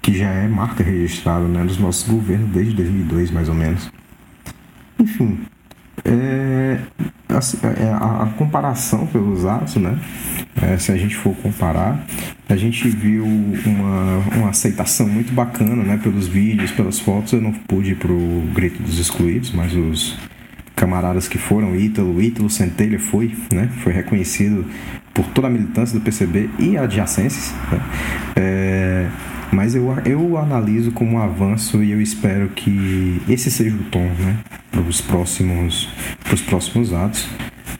[0.00, 3.90] que já é marca registrada né, nos nossos governos desde 2002, mais ou menos.
[4.98, 5.40] Enfim,
[6.04, 6.78] é,
[7.28, 9.98] assim, é, a, a, comparação pelos atos, né?
[10.62, 12.04] É, se a gente for comparar,
[12.48, 16.00] a gente viu uma, uma aceitação muito bacana, né?
[16.02, 17.32] Pelos vídeos, pelas fotos.
[17.32, 18.16] Eu não pude ir pro
[18.54, 20.18] Grito dos Excluídos, mas os
[20.74, 23.68] camaradas que foram, Ítalo, Ítalo Centelha foi, né?
[23.82, 24.64] Foi reconhecido
[25.12, 27.52] por toda a militância do PCB e adjacências.
[27.70, 27.80] Né?
[28.36, 29.06] É,
[29.52, 34.04] mas eu, eu analiso como um avanço e eu espero que esse seja o tom
[34.18, 34.38] né,
[34.70, 35.88] para os próximos,
[36.46, 37.28] próximos atos.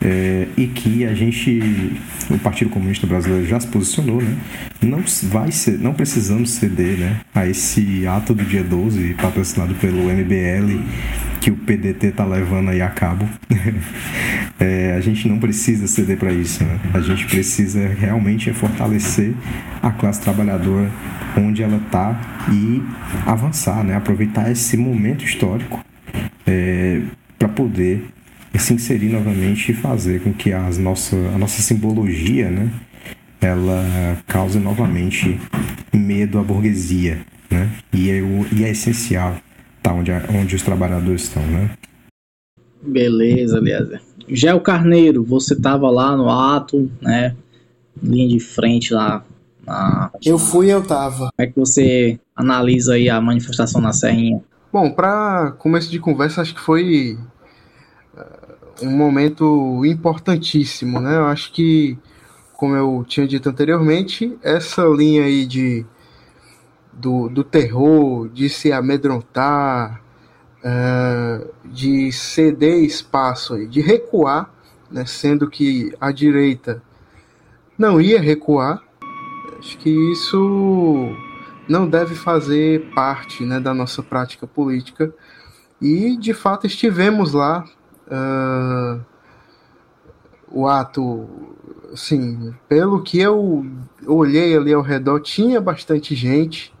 [0.03, 1.95] É, e que a gente,
[2.27, 4.35] o Partido Comunista Brasileiro já se posicionou, né?
[4.81, 10.09] Não vai ser, não precisamos ceder, né, a esse ato do dia 12 patrocinado pelo
[10.09, 10.79] MBL
[11.39, 13.29] que o PDT está levando aí a cabo.
[14.59, 16.79] é, a gente não precisa ceder para isso, né?
[16.95, 19.33] A gente precisa realmente fortalecer
[19.83, 20.89] a classe trabalhadora
[21.37, 22.19] onde ela está
[22.51, 22.81] e
[23.25, 23.95] avançar, né?
[23.95, 25.83] aproveitar esse momento histórico
[26.45, 27.01] é,
[27.37, 28.05] para poder
[28.57, 32.69] se inserir novamente e fazer com que as nossa, a nossa simbologia né?
[33.39, 35.39] ela cause novamente
[35.93, 37.25] medo à burguesia.
[37.49, 37.69] Né?
[37.93, 38.21] E, é,
[38.53, 39.35] e é essencial
[39.81, 41.45] tá onde, onde os trabalhadores estão.
[41.45, 41.71] Né?
[42.81, 43.99] Beleza, beleza.
[44.27, 47.35] Gel Carneiro, você estava lá no ato, né?
[48.01, 49.25] Linha de frente lá
[49.73, 51.31] ah, eu fui eu tava.
[51.31, 54.43] Como é que você analisa aí a manifestação na Serrinha?
[54.71, 57.17] Bom, para começo de conversa, acho que foi
[58.17, 61.15] eh, um momento importantíssimo, né?
[61.15, 61.97] Eu acho que,
[62.53, 65.85] como eu tinha dito anteriormente, essa linha aí de
[66.91, 70.01] do, do terror, de se amedrontar,
[70.59, 74.53] uh, de ceder espaço, de recuar,
[74.91, 75.05] né?
[75.05, 76.83] sendo que a direita
[77.77, 78.83] não ia recuar,
[79.61, 81.15] Acho que isso
[81.69, 85.13] não deve fazer parte né, da nossa prática política.
[85.79, 87.63] E, de fato, estivemos lá.
[88.07, 89.05] Uh,
[90.51, 91.29] o ato,
[91.93, 93.63] assim, pelo que eu
[94.07, 96.73] olhei ali ao redor, tinha bastante gente,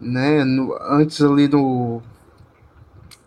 [0.00, 0.42] né?
[0.42, 2.02] No, antes ali do,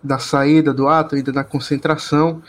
[0.03, 2.43] da saída do ato, ainda da concentração,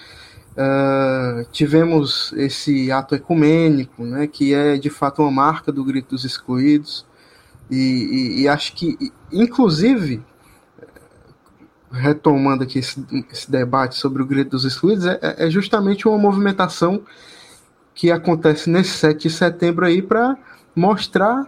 [0.58, 6.24] Uh, tivemos esse ato ecumênico, né, que é de fato uma marca do Grito dos
[6.24, 7.06] Excluídos,
[7.70, 10.20] e, e, e acho que, inclusive,
[11.92, 17.02] retomando aqui esse, esse, debate sobre o Grito dos Excluídos, é, é, justamente uma movimentação
[17.94, 20.36] que acontece nesse 7 de setembro aí para
[20.74, 21.46] mostrar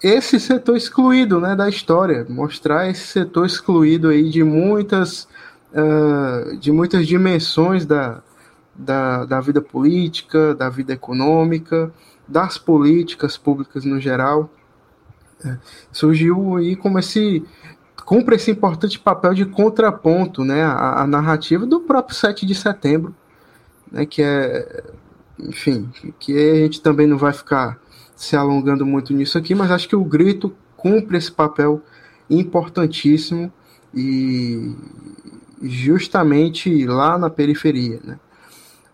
[0.00, 5.26] esse setor excluído né, da história, mostrar esse setor excluído aí de muitas
[5.72, 8.22] uh, de muitas dimensões da,
[8.74, 11.92] da, da vida política, da vida econômica,
[12.26, 14.50] das políticas públicas no geral.
[15.44, 15.58] É,
[15.92, 17.44] surgiu aí como esse
[18.06, 23.14] cumpre esse importante papel de contraponto né, à, à narrativa do próprio 7 de setembro,
[23.90, 24.84] né, que é,
[25.38, 27.78] enfim, que a gente também não vai ficar
[28.14, 31.82] se alongando muito nisso aqui, mas acho que o grito cumpre esse papel
[32.30, 33.52] importantíssimo
[33.94, 34.74] e
[35.62, 38.18] justamente lá na periferia, né?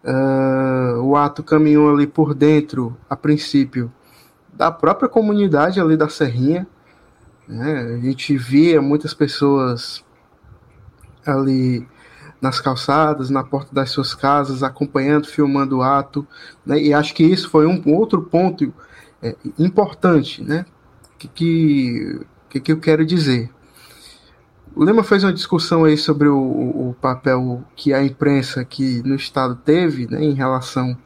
[0.05, 3.93] Uh, o ato caminhou ali por dentro, a princípio,
[4.53, 6.67] da própria comunidade ali da Serrinha.
[7.47, 7.97] Né?
[7.97, 10.05] A gente via muitas pessoas
[11.25, 11.87] ali
[12.41, 16.27] nas calçadas, na porta das suas casas, acompanhando, filmando o ato.
[16.67, 16.81] Né?
[16.83, 18.75] E acho que isso foi um outro ponto
[19.23, 20.67] é, importante, né?
[21.17, 21.29] Que,
[22.49, 23.49] que, que eu quero dizer?
[24.75, 29.15] O Lema fez uma discussão aí sobre o, o papel que a imprensa aqui no
[29.15, 30.97] estado teve né, em relação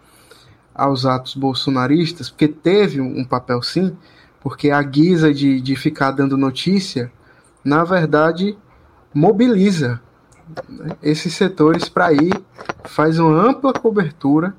[0.73, 3.97] aos atos bolsonaristas, porque teve um papel sim,
[4.41, 7.11] porque a guisa de, de ficar dando notícia,
[7.65, 8.57] na verdade,
[9.13, 10.01] mobiliza
[10.69, 12.35] né, esses setores para ir,
[12.85, 14.55] faz uma ampla cobertura.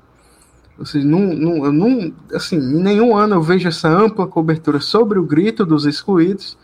[0.78, 5.18] Ou seja, num, num, num, assim, em nenhum ano eu vejo essa ampla cobertura sobre
[5.18, 6.58] o grito dos excluídos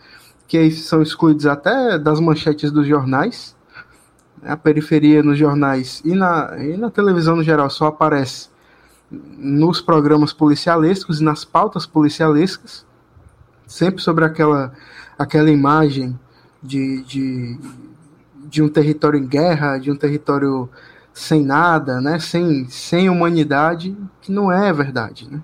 [0.47, 3.55] que são excluídos até das manchetes dos jornais.
[4.43, 8.49] A periferia nos jornais e na, e na televisão no geral só aparece
[9.09, 12.85] nos programas policialescos e nas pautas policialescas,
[13.67, 14.73] sempre sobre aquela,
[15.17, 16.19] aquela imagem
[16.61, 17.59] de, de,
[18.45, 20.69] de um território em guerra, de um território
[21.13, 22.19] sem nada, né?
[22.19, 25.29] sem, sem humanidade, que não é verdade.
[25.31, 25.41] Né?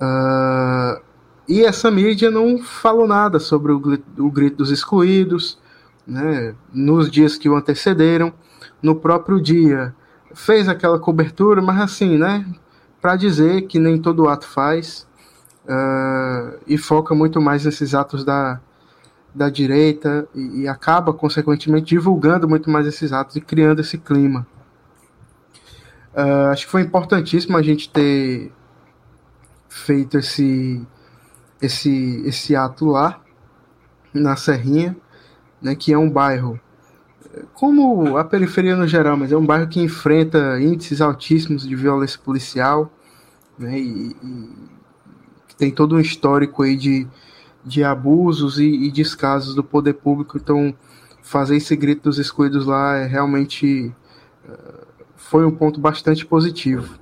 [0.00, 1.09] Uh,
[1.50, 5.58] e essa mídia não falou nada sobre o, o grito dos excluídos,
[6.06, 8.32] né, nos dias que o antecederam,
[8.80, 9.92] no próprio dia.
[10.32, 12.46] Fez aquela cobertura, mas assim, né,
[13.00, 15.08] para dizer que nem todo ato faz,
[15.64, 18.60] uh, e foca muito mais nesses atos da,
[19.34, 24.46] da direita, e, e acaba, consequentemente, divulgando muito mais esses atos e criando esse clima.
[26.14, 28.52] Uh, acho que foi importantíssimo a gente ter
[29.68, 30.86] feito esse
[31.60, 33.20] esse, esse ato lá,
[34.12, 34.96] na Serrinha,
[35.60, 36.58] né, que é um bairro,
[37.54, 42.18] como a periferia no geral, mas é um bairro que enfrenta índices altíssimos de violência
[42.18, 42.92] policial,
[43.58, 47.06] né, e, e tem todo um histórico aí de,
[47.64, 50.74] de abusos e, e descasos do poder público, então
[51.22, 53.94] fazer esse grito dos excluídos lá é realmente
[54.48, 56.98] uh, foi um ponto bastante positivo.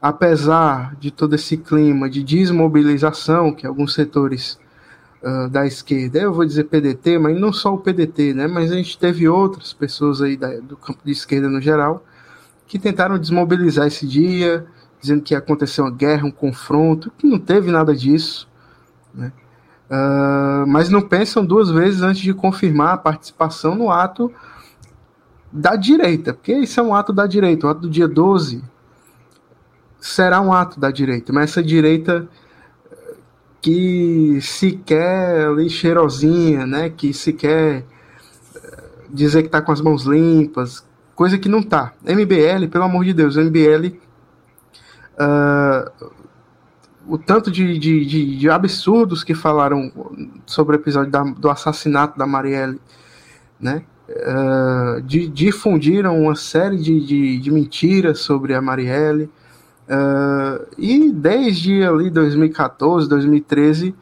[0.00, 4.58] Apesar de todo esse clima de desmobilização que alguns setores
[5.22, 8.76] uh, da esquerda, eu vou dizer PDT, mas não só o PDT, né, mas a
[8.76, 12.04] gente teve outras pessoas aí da, do campo de esquerda no geral
[12.66, 14.66] que tentaram desmobilizar esse dia,
[15.00, 18.48] dizendo que ia acontecer uma guerra, um confronto, que não teve nada disso,
[19.12, 19.32] né,
[19.90, 24.32] uh, mas não pensam duas vezes antes de confirmar a participação no ato
[25.50, 28.62] da direita, porque isso é um ato da direita, o ato do dia 12
[30.00, 32.28] será um ato da direita, mas essa direita
[33.60, 37.84] que se quer ali cheirosinha, né, que se quer
[38.54, 41.92] eh, dizer que está com as mãos limpas, coisa que não tá.
[42.04, 43.98] MBL, pelo amor de Deus, MBL, uh,
[45.18, 45.92] ah,
[47.08, 49.90] o tanto de, de, de, de, absurdos que falaram
[50.46, 52.80] sobre o episódio da, do assassinato da Marielle,
[53.58, 59.28] né, uh, difundiram uma série de, de mentiras sobre a Marielle,
[59.88, 63.94] Uh, e desde ali 2014, 2013,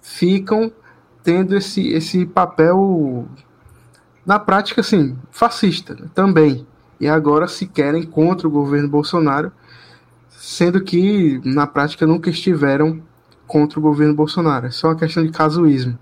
[0.00, 0.70] ficam
[1.22, 3.26] tendo esse, esse papel,
[4.24, 6.66] na prática, assim, fascista né, também.
[7.00, 9.50] E agora se querem contra o governo Bolsonaro,
[10.30, 13.02] sendo que na prática nunca estiveram
[13.46, 14.66] contra o governo Bolsonaro.
[14.66, 15.98] É só uma questão de casuísmo.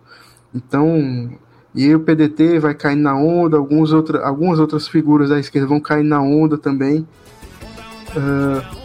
[0.55, 1.31] Então,
[1.75, 5.81] e o PDT vai cair na onda, alguns outra, algumas outras figuras da esquerda vão
[5.81, 7.07] cair na onda também.
[8.11, 8.80] Uh,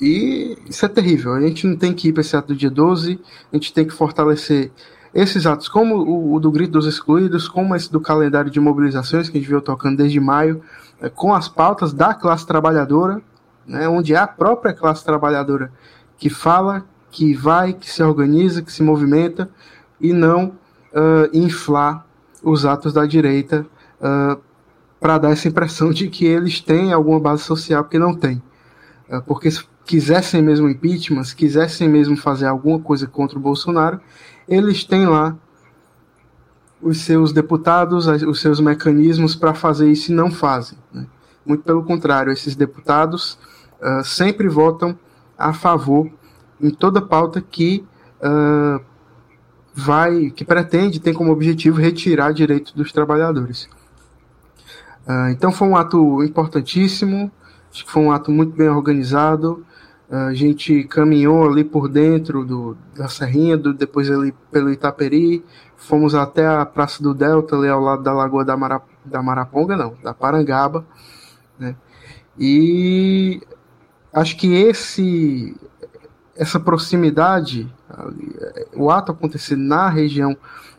[0.00, 1.34] e isso é terrível.
[1.34, 3.18] A gente não tem que ir para esse ato do dia 12,
[3.52, 4.70] a gente tem que fortalecer
[5.14, 9.30] esses atos, como o, o do Grito dos Excluídos, como esse do calendário de mobilizações
[9.30, 10.60] que a gente veio tocando desde maio,
[11.00, 13.22] é, com as pautas da classe trabalhadora,
[13.66, 15.72] né, onde é a própria classe trabalhadora
[16.18, 19.48] que fala, que vai, que se organiza, que se movimenta,
[19.98, 20.48] e não
[20.92, 22.06] uh, inflar
[22.42, 23.66] os atos da direita
[23.98, 24.38] uh,
[25.00, 28.42] para dar essa impressão de que eles têm alguma base social, porque não tem.
[29.08, 29.48] Uh, porque
[29.86, 34.00] quisessem mesmo impeachment, se quisessem mesmo fazer alguma coisa contra o Bolsonaro,
[34.48, 35.36] eles têm lá
[36.82, 40.76] os seus deputados, os seus mecanismos para fazer isso e não fazem.
[40.92, 41.06] Né?
[41.44, 43.38] Muito pelo contrário, esses deputados
[43.80, 44.98] uh, sempre votam
[45.38, 46.10] a favor
[46.60, 47.84] em toda pauta que
[48.20, 48.84] uh,
[49.72, 53.68] vai, que pretende, tem como objetivo retirar direitos dos trabalhadores.
[55.06, 57.30] Uh, então foi um ato importantíssimo,
[57.76, 59.62] Acho que foi um ato muito bem organizado.
[60.10, 65.44] A gente caminhou ali por dentro do, da Serrinha, do, depois ali pelo Itaperi,
[65.76, 69.76] fomos até a Praça do Delta, ali ao lado da Lagoa da, Mara, da Maraponga,
[69.76, 70.86] não, da Parangaba.
[71.58, 71.74] Né?
[72.38, 73.40] E
[74.12, 75.56] acho que esse
[76.36, 77.66] essa proximidade,
[78.74, 80.36] o ato acontecer na região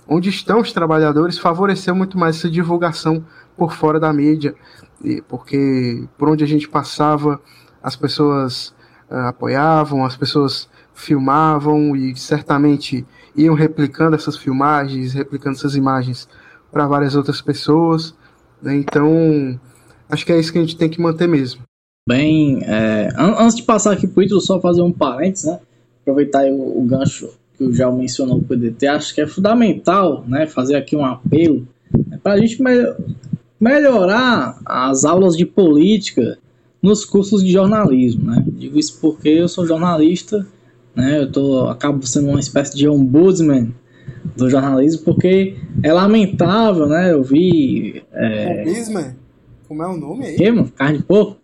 [0.07, 3.25] onde estão os trabalhadores, favoreceu muito mais essa divulgação
[3.57, 4.55] por fora da mídia,
[5.27, 7.41] porque por onde a gente passava,
[7.81, 8.73] as pessoas
[9.09, 13.05] apoiavam, as pessoas filmavam e certamente
[13.35, 16.27] iam replicando essas filmagens, replicando essas imagens
[16.71, 18.15] para várias outras pessoas.
[18.61, 18.75] Né?
[18.75, 19.59] Então,
[20.09, 21.61] acho que é isso que a gente tem que manter mesmo.
[22.07, 25.59] Bem, é, antes de passar aqui para o Ítalo, só fazer um parênteses, né?
[26.01, 30.45] aproveitar o, o gancho que o João mencionou o PDT, acho que é fundamental né,
[30.45, 31.67] fazer aqui um apelo
[32.07, 32.71] né, para a gente me
[33.59, 36.37] melhorar as aulas de política
[36.87, 38.31] nos cursos de jornalismo.
[38.31, 38.43] Né?
[38.47, 40.45] Digo isso porque eu sou jornalista,
[40.95, 43.73] né, eu tô, acabo sendo uma espécie de ombudsman
[44.35, 47.11] do jornalismo, porque é lamentável, né?
[47.11, 48.03] Eu vi.
[48.11, 48.61] É...
[48.61, 49.15] Ombudsman?
[49.67, 50.35] Como é o nome aí?
[50.35, 50.71] Que, mano?
[50.75, 51.37] Carne de porco?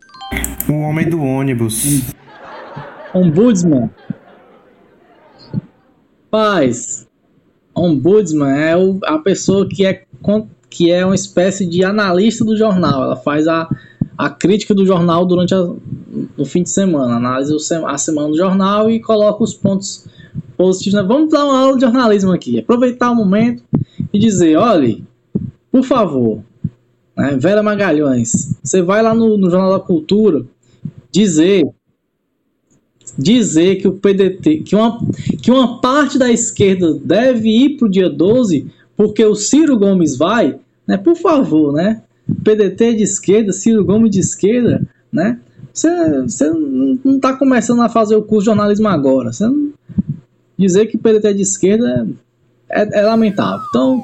[0.70, 2.02] O homem do ônibus.
[3.14, 3.90] Ombudsman.
[6.32, 7.08] Paz.
[7.76, 10.04] Ombudsman é o, a pessoa que é,
[10.70, 13.04] que é uma espécie de analista do jornal.
[13.04, 13.70] Ela faz a,
[14.18, 15.62] a crítica do jornal durante a,
[16.38, 17.56] o fim de semana, analisa
[17.88, 20.08] a semana do jornal e coloca os pontos
[20.56, 21.02] positivos.
[21.02, 21.08] Né?
[21.08, 22.60] Vamos dar uma aula de jornalismo aqui.
[22.60, 23.64] Aproveitar o momento
[24.12, 25.04] e dizer: olhe,
[25.72, 26.44] por favor,
[27.16, 30.46] né, Vera Magalhães, você vai lá no, no Jornal da Cultura
[31.12, 31.64] dizer
[33.18, 35.00] dizer que o PDT, que uma,
[35.42, 40.18] que uma parte da esquerda deve ir para o dia 12 porque o Ciro Gomes
[40.18, 40.98] vai, né?
[40.98, 42.02] Por favor, né?
[42.44, 45.40] PDT de esquerda, Ciro Gomes de esquerda, né?
[45.74, 45.90] Você,
[46.50, 49.34] não está começando a fazer o curso de jornalismo agora.
[49.34, 49.46] Você
[50.58, 52.08] dizer que PDT é de esquerda
[52.70, 53.66] é, é, é lamentável.
[53.70, 54.04] Então,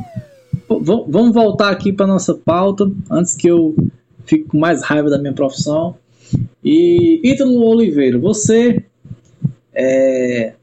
[1.07, 3.76] vamos voltar aqui para nossa pauta, antes que eu
[4.26, 5.95] fique com mais raiva da minha profissão.
[6.63, 8.84] E Ítalo Oliveira, você
[9.74, 10.53] é,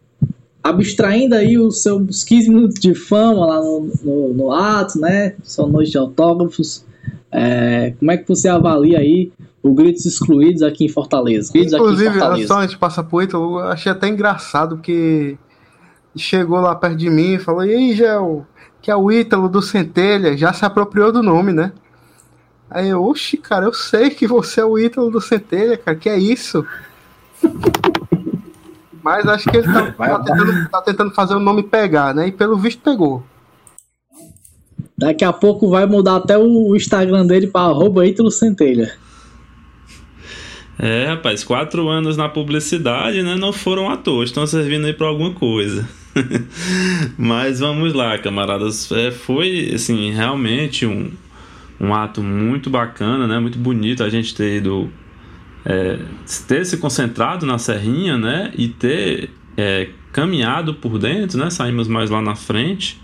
[0.63, 5.35] abstraindo aí os seus 15 minutos de fama lá no, no, no ato, né?
[5.43, 6.85] Sua noite de autógrafos.
[7.31, 11.53] É, como é que você avalia aí o Gritos Excluídos aqui em Fortaleza?
[11.55, 12.49] Inclusive, Fortaleza.
[12.49, 15.37] só antes de passar pro Ítalo, eu achei até engraçado porque
[16.16, 18.47] chegou lá perto de mim e falou: E aí, Gel,
[18.81, 21.72] que é o Ítalo do Centelha, já se apropriou do nome, né?
[22.70, 26.09] Aí eu, oxi, cara, eu sei que você é o Ítalo do Centelha, cara, que
[26.09, 26.66] é isso?
[29.03, 32.27] Mas acho que ele tá, tá, tentando, tá, tentando, fazer o nome pegar, né?
[32.27, 33.22] E pelo visto pegou.
[34.99, 38.93] Daqui a pouco vai mudar até o Instagram dele para Ítalo Centelha.
[40.79, 43.35] É, rapaz, quatro anos na publicidade, né?
[43.35, 45.89] Não foram à toa, estão servindo aí para alguma coisa.
[47.17, 48.91] Mas vamos lá, camaradas.
[48.93, 51.11] É, foi, assim, realmente um,
[51.81, 53.39] um ato muito bacana, né?
[53.39, 54.91] Muito bonito a gente ter ido
[55.67, 55.99] é,
[56.47, 62.09] ter se concentrado na serrinha, né, e ter é, caminhado por dentro, né, saímos mais
[62.09, 63.01] lá na frente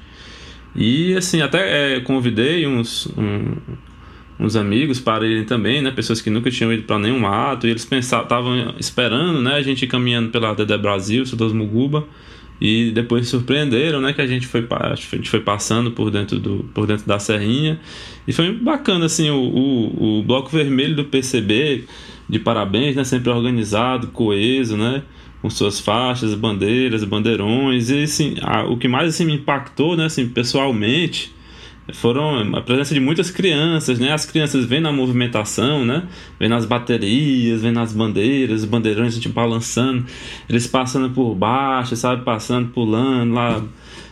[0.75, 3.57] e assim até é, convidei uns um,
[4.41, 7.67] uns amigos para irem também, né, pessoas que nunca tinham ido para nenhum ato.
[7.67, 12.07] E eles estavam esperando, né, a gente caminhando pela Dedé Brasil, Cidade Muguba.
[12.61, 16.65] E depois surpreenderam, né, que a gente foi a gente foi passando por dentro do
[16.73, 17.79] por dentro da serrinha.
[18.27, 21.85] E foi bacana assim o, o, o bloco vermelho do PCB
[22.29, 23.05] de parabéns, né?
[23.05, 25.03] Sempre organizado, coeso, né?
[25.43, 27.91] Com suas faixas, bandeiras, bandeirões.
[27.91, 30.07] E assim, a, o que mais assim, me impactou, né?
[30.07, 31.35] Assim, pessoalmente,
[31.93, 34.13] foram a presença de muitas crianças, né?
[34.13, 36.05] As crianças vêm na movimentação, né?
[36.39, 40.07] Vêm nas baterias, vêm nas bandeiras, os bandeirões a gente balançando,
[40.49, 42.25] eles passando por baixo, sabe?
[42.25, 43.63] Passando, pulando lá,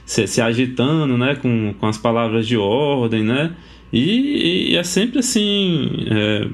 [0.05, 1.37] se, se agitando, né?
[1.37, 3.55] Com, com as palavras de ordem, né?
[3.93, 6.07] E, e é sempre assim.
[6.11, 6.49] É,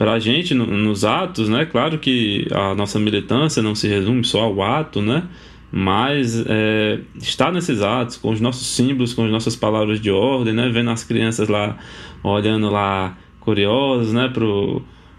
[0.00, 1.66] para a gente no, nos atos, né?
[1.66, 5.24] Claro que a nossa militância não se resume só ao ato, né?
[5.70, 10.54] Mas é, estar nesses atos com os nossos símbolos, com as nossas palavras de ordem,
[10.54, 10.70] né?
[10.70, 11.76] Vendo as crianças lá
[12.24, 14.32] olhando lá curiosas, né?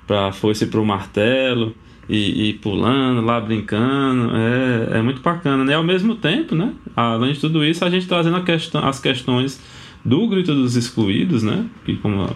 [0.07, 1.75] Para a foice para o martelo
[2.09, 5.75] e, e, pulando lá, brincando, é, é muito bacana, né?
[5.75, 6.73] Ao mesmo tempo, né?
[6.95, 9.61] Além de tudo isso, a gente trazendo questão, as questões
[10.03, 11.67] do grito dos excluídos, né?
[11.85, 12.27] Que como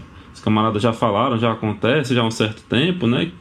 [0.46, 3.32] camaradas já falaram, já acontece já há um certo tempo, né?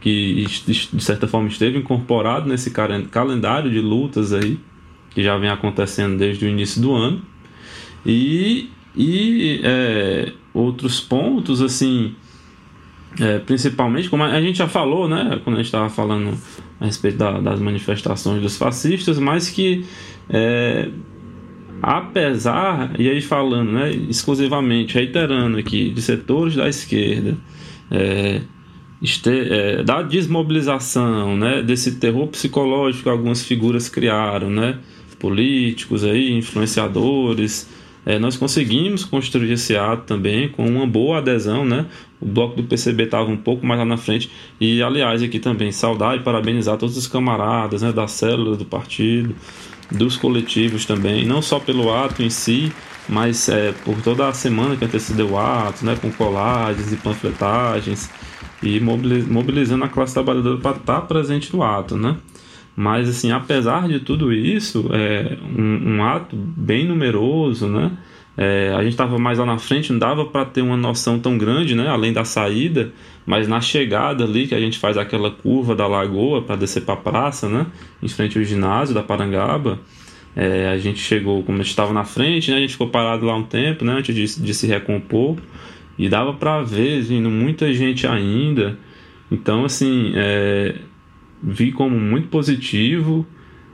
[0.00, 4.58] Que de certa forma esteve incorporado nesse calendário de lutas aí,
[5.10, 7.22] que já vem acontecendo desde o início do ano.
[8.04, 12.14] E, e é, outros pontos, assim,
[13.18, 16.38] é, principalmente, como a gente já falou, né, quando a gente estava falando
[16.78, 19.84] a respeito da, das manifestações dos fascistas, mas que
[20.28, 20.88] é,
[21.82, 27.36] apesar, e aí falando né, exclusivamente, reiterando aqui, de setores da esquerda,
[27.90, 28.40] é,
[29.02, 34.78] este, é, da desmobilização, né, desse terror psicológico que algumas figuras criaram, né,
[35.18, 37.68] políticos aí, influenciadores,
[38.04, 41.86] é, nós conseguimos construir esse ato também com uma boa adesão, né?
[42.20, 45.70] O bloco do PCB estava um pouco mais lá na frente e, aliás, aqui também
[45.70, 49.34] saudar e parabenizar todos os camaradas, né, da célula do partido,
[49.90, 52.72] dos coletivos também, não só pelo ato em si,
[53.08, 58.10] mas é, por toda a semana que antecedeu o ato, né, com colagens e panfletagens
[58.62, 62.16] e mobilizando a classe trabalhadora para estar presente no ato, né?
[62.76, 67.90] Mas assim, apesar de tudo isso, é um, um ato bem numeroso, né?
[68.36, 71.36] É, a gente estava mais lá na frente, não dava para ter uma noção tão
[71.36, 71.88] grande, né?
[71.88, 72.92] Além da saída,
[73.26, 76.94] mas na chegada ali, que a gente faz aquela curva da lagoa para descer para
[76.94, 77.66] a praça, né?
[78.02, 79.78] Em frente ao ginásio da Parangaba.
[80.34, 82.56] É, a gente chegou, como a gente estava na frente, né?
[82.56, 83.92] A gente ficou parado lá um tempo, né?
[83.92, 85.36] Antes de, de se recompor.
[85.98, 88.78] E dava para ver vindo muita gente ainda.
[89.30, 90.76] Então, assim, é,
[91.42, 93.26] vi como muito positivo.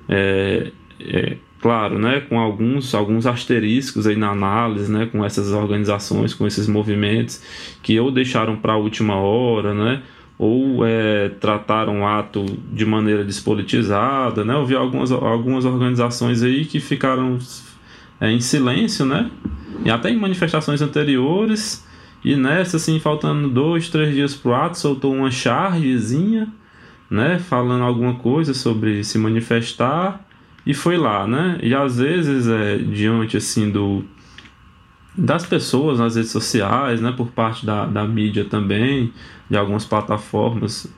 [0.08, 1.36] É, é,
[1.66, 6.68] claro, né, com alguns, alguns asteriscos aí na análise, né, com essas organizações, com esses
[6.68, 7.42] movimentos
[7.82, 10.00] que ou deixaram para a última hora, né,
[10.38, 16.78] ou é, trataram o ato de maneira despolitizada, né, eu algumas, algumas organizações aí que
[16.78, 17.36] ficaram
[18.20, 19.28] é, em silêncio, né,
[19.84, 21.84] e até em manifestações anteriores,
[22.24, 26.46] e nessa, assim, faltando dois, três dias para o ato, soltou uma chargezinha,
[27.10, 30.25] né, falando alguma coisa sobre se manifestar,
[30.66, 31.58] e foi lá, né?
[31.62, 34.04] E às vezes, é, diante assim do
[35.16, 39.14] das pessoas nas redes sociais, né, por parte da, da mídia também,
[39.48, 40.92] de algumas plataformas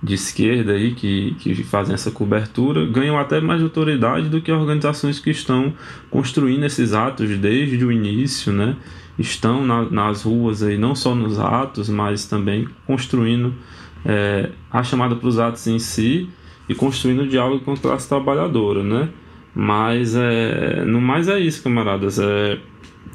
[0.00, 5.18] de esquerda aí que, que fazem essa cobertura, ganham até mais autoridade do que organizações
[5.18, 5.72] que estão
[6.08, 8.76] construindo esses atos desde o início, né?
[9.18, 13.54] Estão na, nas ruas aí, não só nos atos, mas também construindo
[14.04, 16.28] é, a chamada para os atos em si
[16.68, 19.08] e construindo diálogo com a classe trabalhadora, né?
[19.54, 22.18] Mas é, no mais é isso, camaradas.
[22.18, 22.58] É,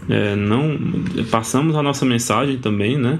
[0.08, 0.78] é, não
[1.30, 3.20] passamos a nossa mensagem também, né?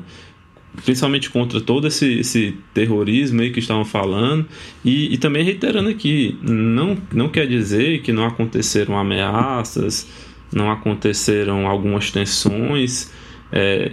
[0.86, 4.46] Principalmente contra todo esse, esse terrorismo aí que estavam falando
[4.86, 10.08] e, e também reiterando aqui, não, não quer dizer que não aconteceram ameaças,
[10.54, 13.12] não aconteceram algumas tensões,
[13.52, 13.92] é,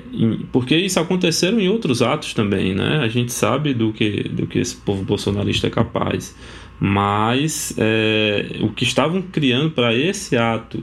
[0.53, 2.99] porque isso aconteceram em outros atos também, né?
[2.99, 6.37] A gente sabe do que, do que esse povo bolsonarista é capaz.
[6.79, 10.83] Mas é, o que estavam criando para esse ato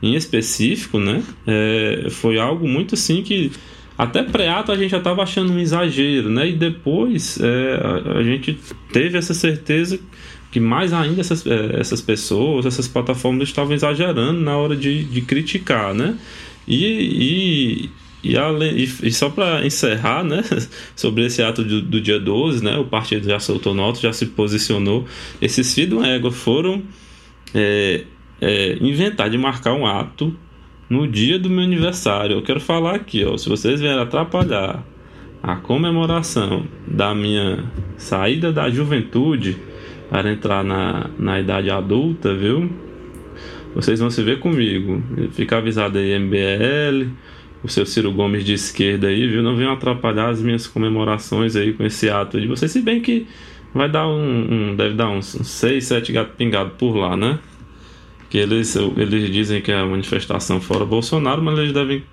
[0.00, 1.22] em específico, né?
[1.46, 3.50] É, foi algo muito assim que
[3.96, 6.48] até pré-ato a gente já estava achando um exagero, né?
[6.48, 8.56] E depois é, a, a, gente
[8.92, 9.98] teve essa certeza
[10.52, 15.20] que mais ainda essas, é, essas pessoas, essas plataformas estavam exagerando na hora de, de
[15.20, 16.16] criticar, né?
[16.66, 17.90] E, e,
[18.36, 20.42] além, e, e só para encerrar, né,
[20.96, 24.26] sobre esse ato do, do, dia 12, né, o partido já soltou nota, já se
[24.26, 25.04] posicionou.
[25.42, 26.82] Esses filhos do égua foram
[27.54, 28.04] é,
[28.40, 30.34] é, inventar de marcar um ato
[30.88, 32.36] no dia do meu aniversário.
[32.36, 34.84] Eu quero falar aqui, ó, se vocês vierem atrapalhar
[35.42, 37.64] a comemoração da minha
[37.98, 39.58] saída da juventude
[40.08, 42.70] para entrar na, na idade adulta, viu?
[43.74, 45.02] Vocês vão se ver comigo.
[45.32, 47.10] Fica avisado aí, MBL,
[47.64, 49.42] o seu Ciro Gomes de esquerda aí, viu?
[49.42, 53.26] Não venham atrapalhar as minhas comemorações aí com esse ato de vocês, se bem que
[53.74, 57.38] vai dar um, um deve dar uns 6, 7 gatos pingados por lá, né?
[58.28, 62.04] Que eles, eles dizem que é a manifestação fora Bolsonaro, mas eles devem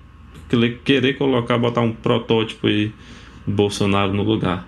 [0.84, 2.90] querer colocar, botar um protótipo aí
[3.46, 4.66] Bolsonaro no lugar.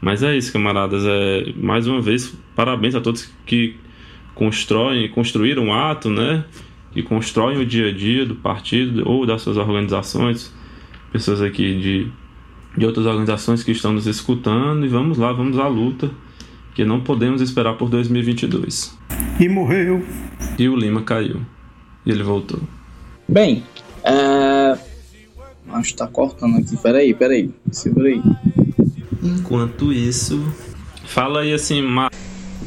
[0.00, 1.02] Mas é isso, camaradas.
[1.04, 3.74] É, mais uma vez, parabéns a todos que
[4.34, 6.44] constroem, construíram um ato, né?
[6.92, 10.52] Que constroem o dia a dia do partido ou das suas organizações,
[11.12, 12.10] pessoas aqui de,
[12.76, 16.10] de outras organizações que estão nos escutando e vamos lá, vamos à luta,
[16.74, 18.96] que não podemos esperar por 2022.
[19.40, 20.04] E morreu.
[20.58, 21.40] E o Lima caiu.
[22.04, 22.60] E ele voltou.
[23.28, 23.62] Bem,
[24.04, 24.78] é...
[25.70, 26.76] Acho que tá cortando aqui.
[26.76, 27.50] Peraí, peraí.
[27.70, 28.22] Segura aí.
[29.22, 30.42] Enquanto isso,
[31.04, 31.82] fala aí assim,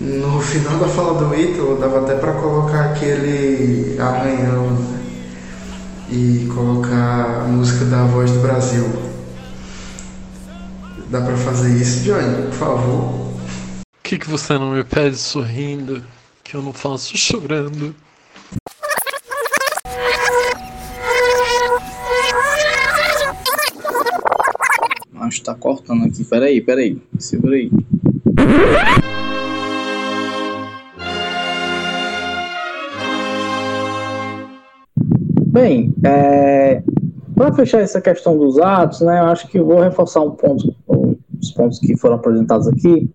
[0.02, 4.76] no final da fala do Ítalo, dava até para colocar aquele arranhão
[6.10, 8.84] e colocar a música da Voz do Brasil.
[11.10, 13.32] Dá para fazer isso, Johnny, por favor?
[13.82, 16.04] O que, que você não me pede sorrindo,
[16.44, 17.96] que eu não faço chorando?
[25.30, 26.26] está cortando aqui.
[26.26, 27.02] Peraí, peraí.
[27.18, 27.72] Segura aí.
[35.52, 36.82] Bem, é,
[37.36, 41.52] para fechar essa questão dos atos, né, eu acho que vou reforçar um ponto, os
[41.52, 43.10] pontos que foram apresentados aqui,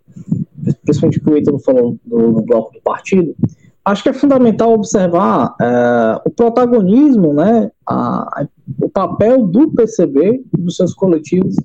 [0.84, 3.34] principalmente que o Ítalo falou do, do bloco do partido.
[3.82, 8.46] Acho que é fundamental observar é, o protagonismo, né, a,
[8.82, 11.56] o papel do PCB, dos seus coletivos,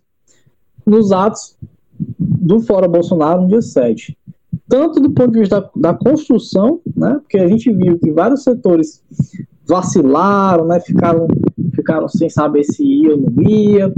[0.85, 1.57] nos atos
[2.17, 4.17] do Fora Bolsonaro no dia 7.
[4.69, 8.43] Tanto do ponto de vista da, da construção, né, porque a gente viu que vários
[8.43, 9.03] setores
[9.67, 11.27] vacilaram, né, ficaram,
[11.73, 13.93] ficaram sem saber se ia ou não ia,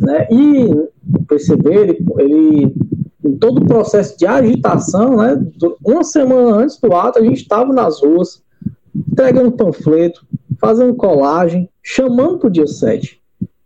[0.00, 0.88] né, e
[1.26, 2.74] PCB, ele, ele
[3.24, 5.42] em todo o processo de agitação, né,
[5.84, 8.42] uma semana antes do ato, a gente estava nas ruas,
[8.94, 10.26] entregando panfleto,
[10.60, 13.20] fazendo colagem, chamando para o dia 7.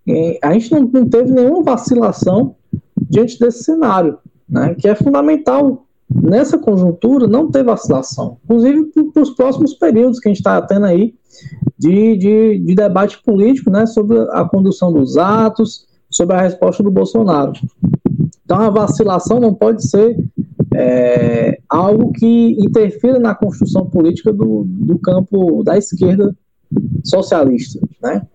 [0.07, 2.55] E a gente não, não, teve nenhuma vacilação
[2.97, 4.19] diante desse cenário,
[4.49, 10.29] né, que é fundamental nessa conjuntura não ter vacilação, inclusive para os próximos períodos que
[10.29, 11.15] a gente está tendo aí
[11.79, 16.91] de, de, de, debate político né, sobre a condução dos atos, sobre a resposta do
[16.91, 17.53] Bolsonaro.
[18.45, 20.17] Então, a vacilação não pode ser
[20.75, 26.35] é, algo que interfira na construção política do, do campo da esquerda
[27.05, 27.79] socialista.
[28.03, 28.27] Né?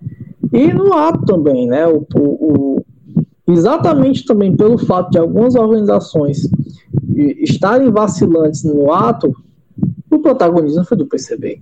[0.52, 2.86] E no ato também, né, o, o, o,
[3.48, 6.48] exatamente também pelo fato de algumas organizações
[7.16, 9.34] estarem vacilantes no ato,
[10.10, 11.62] o protagonismo foi do PCB.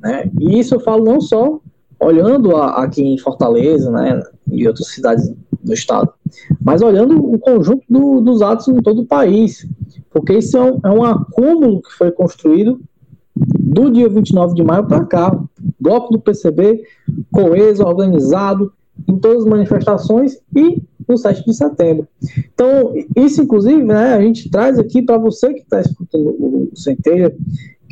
[0.00, 0.30] Né?
[0.40, 1.60] E isso eu falo não só
[2.00, 5.32] olhando a, aqui em Fortaleza né, e outras cidades
[5.62, 6.12] do estado,
[6.60, 9.66] mas olhando o conjunto do, dos atos em todo o país,
[10.10, 12.80] porque isso é um, é um acúmulo que foi construído
[13.34, 15.38] do dia 29 de maio para cá.
[15.80, 16.82] Bloco do PCB
[17.30, 18.72] coeso, organizado,
[19.08, 22.06] em todas as manifestações e no 7 de setembro.
[22.54, 27.34] Então, isso, inclusive, né, a gente traz aqui para você que está escutando o Centelha,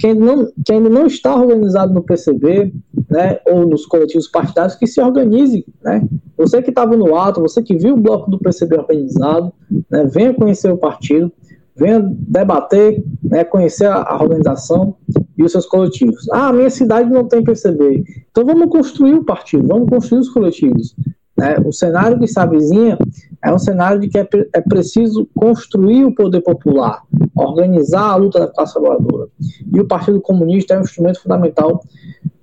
[0.01, 2.73] quem, não, quem ainda não está organizado no PCB,
[3.11, 6.03] né, ou nos coletivos partidários, que se organize, né?
[6.39, 9.53] Você que estava no ato, você que viu o bloco do PCB organizado,
[9.91, 11.31] né, venha conhecer o partido,
[11.77, 14.97] venha debater, né, conhecer a, a organização
[15.37, 16.29] e os seus coletivos.
[16.31, 18.05] Ah, minha cidade não tem PCB.
[18.31, 20.95] Então vamos construir o partido, vamos construir os coletivos.
[21.41, 21.57] Né?
[21.65, 22.99] O cenário que se avizinha
[23.43, 27.03] é um cenário de que é, é preciso construir o poder popular,
[27.35, 29.29] organizar a luta da classe trabalhadora.
[29.73, 31.83] E o Partido Comunista é um instrumento fundamental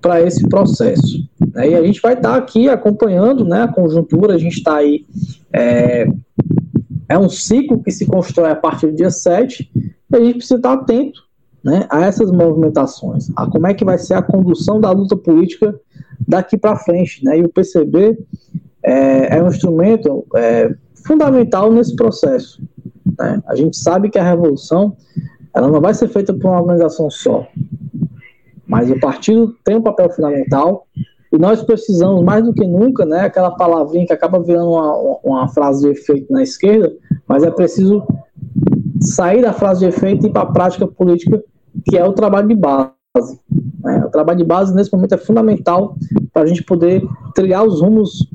[0.00, 1.24] para esse processo.
[1.54, 1.70] Né?
[1.70, 5.06] E a gente vai estar tá aqui acompanhando né, a conjuntura, a gente está aí.
[5.52, 6.08] É,
[7.08, 9.70] é um ciclo que se constrói a partir do dia 7,
[10.10, 11.20] e a gente precisa estar atento
[11.62, 15.78] né, a essas movimentações, a como é que vai ser a condução da luta política
[16.26, 17.24] daqui para frente.
[17.24, 17.38] Né?
[17.38, 18.18] E o PCB
[18.88, 20.74] é, é um instrumento é,
[21.06, 22.62] fundamental nesse processo.
[23.18, 23.42] Né?
[23.46, 24.96] A gente sabe que a revolução
[25.54, 27.46] ela não vai ser feita por uma organização só,
[28.66, 30.86] mas o partido tem um papel fundamental
[31.32, 35.48] e nós precisamos mais do que nunca, né, aquela palavrinha que acaba virando uma, uma
[35.48, 36.90] frase de efeito na esquerda,
[37.26, 38.02] mas é preciso
[39.00, 41.42] sair da frase de efeito e ir para a prática política,
[41.84, 42.90] que é o trabalho de base.
[43.80, 44.04] Né?
[44.06, 45.96] O trabalho de base nesse momento é fundamental
[46.32, 47.02] para a gente poder
[47.34, 48.26] trilhar os rumos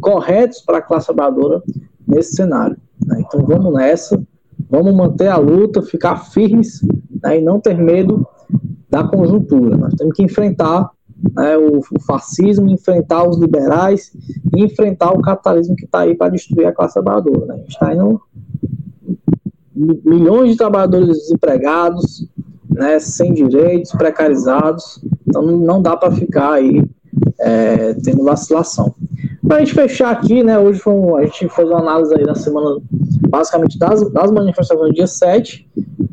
[0.00, 1.62] corretos para a classe trabalhadora
[2.06, 2.76] nesse cenário.
[3.04, 3.22] Né?
[3.26, 4.20] Então vamos nessa,
[4.68, 6.80] vamos manter a luta, ficar firmes
[7.22, 8.26] né, e não ter medo
[8.88, 9.76] da conjuntura.
[9.76, 10.90] Nós temos que enfrentar
[11.34, 14.12] né, o, o, fascismo, enfrentar os liberais
[14.56, 17.46] e enfrentar o capitalismo que está aí para destruir a classe trabalhadora.
[17.46, 17.54] Né?
[17.54, 18.20] A gente está indo
[20.04, 22.26] milhões de trabalhadores desempregados,
[22.68, 26.82] né, sem direitos, precarizados, então não dá para ficar aí
[27.40, 28.94] é, tendo vacilação.
[29.46, 32.34] Para a gente fechar aqui, né, hoje um, a gente fez uma análise aí na
[32.34, 32.80] semana,
[33.28, 35.68] basicamente das, das manifestações do dia 7,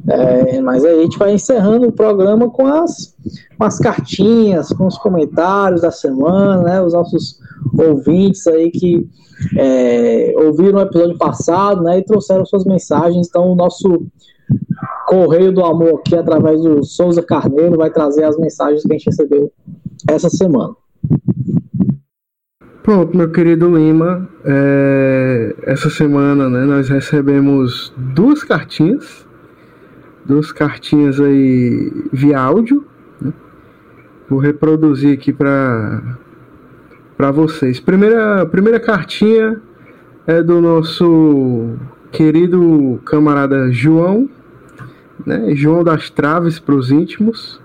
[0.07, 3.15] é, mas aí a gente vai encerrando o programa com as,
[3.57, 7.39] com as cartinhas, com os comentários da semana, né, os nossos
[7.77, 9.07] ouvintes aí que
[9.57, 14.05] é, ouviram o episódio passado, né, e trouxeram suas mensagens, então o nosso
[15.07, 19.05] Correio do Amor aqui, através do Souza Carneiro, vai trazer as mensagens que a gente
[19.05, 19.51] recebeu
[20.07, 20.75] essa semana.
[22.85, 29.27] Pronto, meu querido Lima, é, essa semana né, nós recebemos duas cartinhas,
[30.23, 32.85] duas cartinhas aí via áudio.
[33.19, 33.33] Né?
[34.29, 36.11] Vou reproduzir aqui para
[37.33, 37.79] vocês.
[37.79, 39.59] Primeira, primeira cartinha
[40.27, 41.73] é do nosso
[42.11, 44.29] querido camarada João,
[45.25, 45.55] né?
[45.55, 47.59] João das Traves para os íntimos,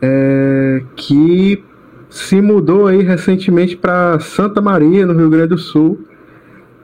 [0.00, 1.62] é, que
[2.10, 6.00] se mudou aí recentemente para Santa Maria, no Rio Grande do Sul,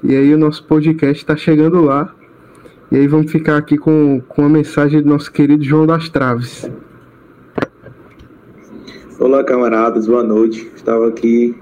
[0.05, 2.15] E aí o nosso podcast está chegando lá.
[2.93, 6.70] E aí vamos ficar aqui com, com a mensagem do nosso querido João das Traves.
[9.19, 10.70] Olá, camaradas, boa noite.
[10.77, 11.57] Estava aqui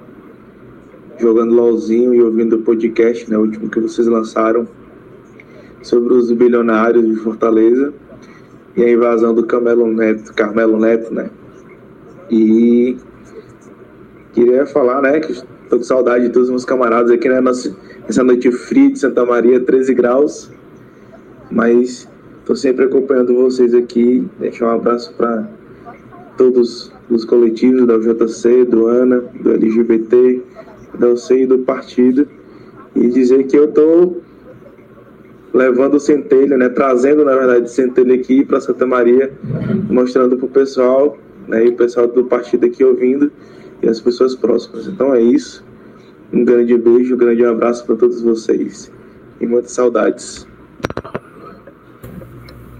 [1.19, 4.69] jogando LOLzinho e ouvindo o podcast, né, o último que vocês lançaram,
[5.81, 7.95] sobre os bilionários de Fortaleza
[8.77, 11.31] e a invasão do Carmelo Neto, Carmelo Neto, né?
[12.31, 12.97] E
[14.35, 18.24] queria falar, né, que estou com saudade de todos os meus camaradas aqui, né, nessa
[18.24, 20.51] noite fria de Santa Maria, 13 graus,
[21.51, 22.09] mas
[22.40, 24.27] estou sempre acompanhando vocês aqui.
[24.40, 25.48] Deixar um abraço para
[26.36, 30.43] todos os coletivos da UJC, do ANA, do LGBT,
[30.98, 32.27] da UC e do partido.
[32.97, 34.20] E dizer que eu estou
[35.52, 39.32] levando o centelho, né, trazendo na verdade o centelho aqui para Santa Maria,
[39.89, 41.16] mostrando para o pessoal,
[41.47, 43.31] né, e o pessoal do partido aqui ouvindo
[43.83, 44.87] e as pessoas próximas.
[44.87, 45.65] Então é isso.
[46.33, 48.93] Um grande beijo, um grande abraço para todos vocês
[49.41, 50.47] e muitas saudades.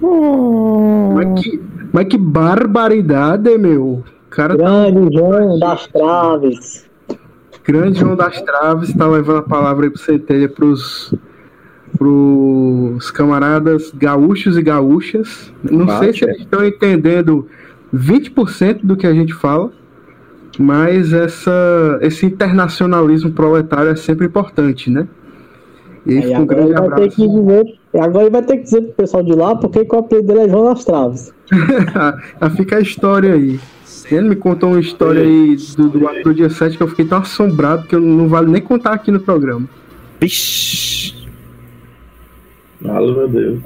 [0.01, 1.13] Oh.
[1.15, 1.63] Mas, que,
[1.93, 4.03] mas que barbaridade, meu!
[4.31, 5.19] Cara tá Grande tá...
[5.19, 6.91] João das Traves.
[7.65, 11.15] Grande João das Traves está levando a palavra aí pro Centelha pros,
[11.97, 15.53] pros camaradas gaúchos e gaúchas.
[15.63, 17.49] Não Bate, sei se eles estão entendendo
[17.95, 19.73] 20% do que a gente fala,
[20.59, 25.07] mas essa, esse internacionalismo proletário é sempre importante, né?
[26.07, 27.09] E aí, um grande abraço.
[27.09, 30.41] Dizer, agora ele vai ter que dizer pro pessoal de lá porque o apelido dele
[30.41, 31.33] é João das Traves.
[32.57, 33.59] Fica a história aí.
[34.11, 37.19] Ele me contou uma história aí do, do, do dia 7 que eu fiquei tão
[37.19, 39.67] assombrado que eu não vale nem contar aqui no programa.
[40.21, 41.27] Vixe.
[42.83, 43.61] Fala, meu Deus.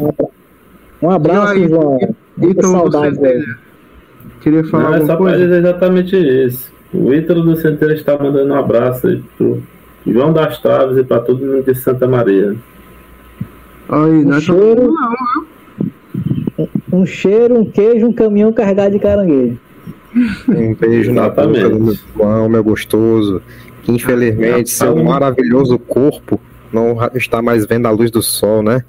[1.02, 1.98] Um abraço, aí, João.
[2.40, 3.18] Então, saudade,
[4.40, 5.38] Queria falar não, é só coisa?
[5.38, 6.77] dizer exatamente isso.
[6.92, 9.62] O Ítalo do Centeiro está mandando um abraço aí pro
[10.06, 12.56] João das Traves e para todo mundo de Santa Maria.
[13.88, 19.58] Aí, um, é cheiro, não, um cheiro, um queijo, um caminhão carregado de caranguejo.
[20.48, 23.42] Um beijo na boca do meu irmão, meu gostoso.
[23.82, 26.40] Que infelizmente seu maravilhoso corpo
[26.72, 28.82] não está mais vendo a luz do sol, né?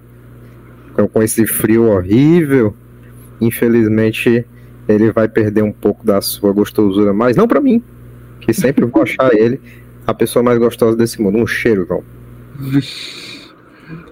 [1.13, 2.73] Com esse frio horrível,
[3.39, 4.45] infelizmente
[4.90, 7.82] ele vai perder um pouco da sua gostosura, mas não para mim,
[8.41, 9.61] que sempre vou achar ele
[10.06, 11.38] a pessoa mais gostosa desse mundo.
[11.38, 12.03] Um cheiro, João.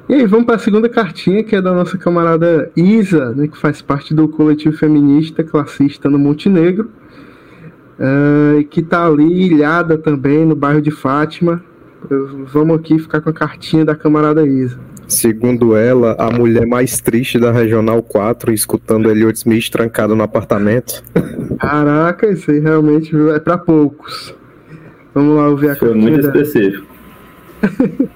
[0.08, 3.58] E aí, vamos para a segunda cartinha, que é da nossa camarada Isa, né, que
[3.58, 6.90] faz parte do coletivo feminista classista no Montenegro,
[8.00, 11.62] uh, que está ali ilhada também no bairro de Fátima.
[12.54, 14.80] Vamos aqui ficar com a cartinha da camarada Isa.
[15.08, 21.02] Segundo ela, a mulher mais triste da Regional 4, escutando Elliot Smith trancado no apartamento.
[21.60, 24.36] Caraca, isso aí realmente é para poucos.
[25.14, 26.86] Vamos lá ouvir a Foi muito específico.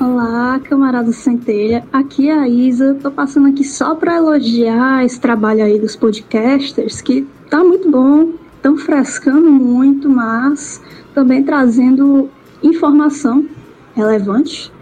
[0.00, 1.84] Olá, camarada Centelha.
[1.92, 2.96] Aqui é a Isa.
[3.00, 8.32] Tô passando aqui só para elogiar esse trabalho aí dos podcasters, que tá muito bom.
[8.56, 10.82] Estão frescando muito, mas
[11.14, 12.28] também trazendo
[12.62, 13.46] informação
[13.94, 14.73] relevante.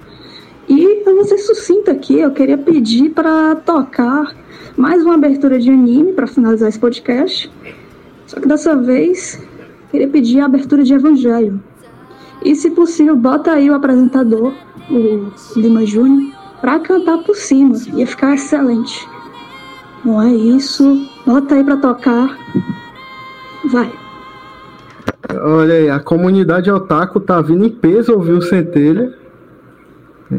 [0.68, 4.34] E eu vou ser sucinta aqui, eu queria pedir para tocar
[4.76, 7.50] mais uma abertura de anime para finalizar esse podcast.
[8.26, 9.42] Só que dessa vez,
[9.90, 11.60] queria pedir a abertura de Evangelho.
[12.44, 14.52] E se possível, bota aí o apresentador
[14.90, 17.76] o Lima Júnior, para cantar por cima.
[17.94, 19.08] Ia ficar excelente.
[20.04, 21.08] Não é isso.
[21.26, 22.38] Bota aí para tocar.
[23.70, 23.92] Vai.
[25.40, 29.14] Olha aí, a comunidade otaku tá vindo em peso ouvir o Centelha.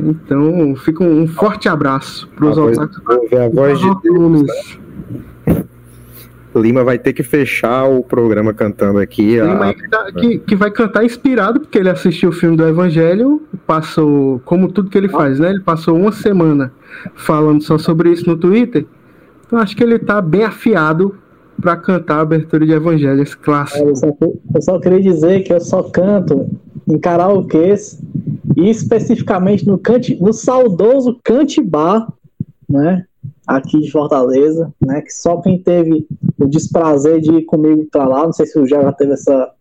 [0.06, 3.02] Então, fica um, forte abraço para os otakus.
[3.34, 5.68] a voz de Deus, né?
[6.56, 9.40] Lima vai ter que fechar o programa cantando aqui.
[9.40, 9.74] Lima a...
[9.74, 14.40] que, tá, que, que, vai cantar inspirado, porque ele assistiu o filme do Evangelho, passou,
[14.46, 15.50] como tudo que ele faz, né?
[15.50, 16.72] Ele passou uma semana
[17.16, 18.86] falando só sobre isso no Twitter.
[19.46, 21.16] Então acho que ele tá bem afiado
[21.60, 23.88] para cantar a abertura de Evangelho, esse clássico.
[23.88, 24.08] Eu só,
[24.56, 26.48] eu só queria dizer que eu só canto
[26.88, 28.00] em karaokês
[28.56, 32.08] e especificamente no, cante, no saudoso Cantibar,
[32.70, 33.06] né?
[33.48, 35.02] aqui de Fortaleza, né?
[35.02, 36.08] Que só quem teve
[36.40, 39.52] o desprazer de ir comigo para lá, não sei se o já teve essa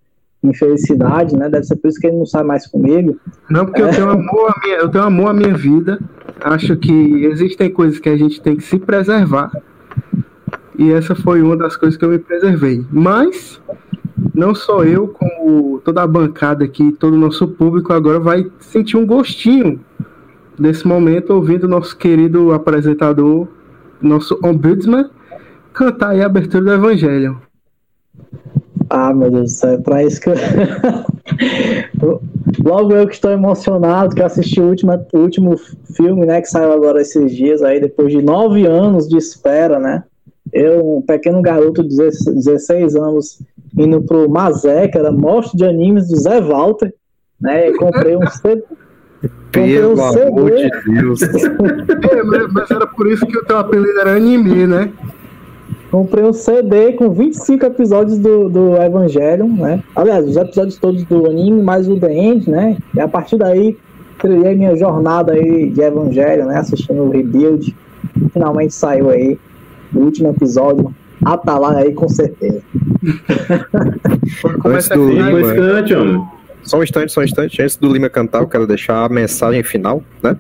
[0.43, 1.48] infelicidade, né?
[1.48, 3.19] Deve ser por isso que ele não sai mais comigo.
[3.51, 3.86] Não, porque é.
[3.86, 5.98] eu, tenho amor minha, eu tenho amor à minha vida.
[6.40, 9.52] Acho que existem coisas que a gente tem que se preservar.
[10.78, 12.85] E essa foi uma das coisas que eu me preservei.
[12.90, 13.60] Mas
[14.35, 18.97] não só eu, como toda a bancada aqui, todo o nosso público agora vai sentir
[18.97, 19.81] um gostinho
[20.59, 23.49] desse momento ouvindo nosso querido apresentador
[24.03, 25.09] nosso ombudsman,
[25.73, 27.40] cantar aí a abertura do Evangelho.
[28.90, 30.35] Ah, meu Deus do céu, é pra isso que eu...
[32.62, 35.57] Logo eu que estou emocionado, que assisti o último, o último
[35.97, 40.05] filme, né, que saiu agora esses dias aí, depois de nove anos de espera, né?
[40.53, 43.40] Eu, um pequeno garoto de 16 anos,
[43.77, 46.93] indo pro Mazé, que era mostra de animes do Zé Walter,
[47.40, 47.69] né?
[47.69, 48.62] E comprei um CD.
[49.53, 51.23] Pelo um amor de Deus.
[51.23, 54.93] é, mas, mas, era por isso que o teu apelido era anime, né?
[55.90, 59.82] Comprei um CD com 25 episódios do, do Evangelion, né?
[59.94, 62.78] Aliás, os episódios todos do anime, mais o The End, né?
[62.94, 63.77] E a partir daí,
[64.19, 66.59] trilhei minha jornada aí de Evangelion, né?
[66.59, 67.77] Assistindo o Rebuild.
[68.32, 69.39] Finalmente saiu aí
[69.94, 70.93] o último episódio.
[71.24, 72.62] Atalaya aí, com certeza.
[74.65, 76.31] Antes do Lima,
[76.62, 77.61] só um instante, só um instante.
[77.61, 80.36] Antes do Lima cantar, eu quero deixar a mensagem final, né?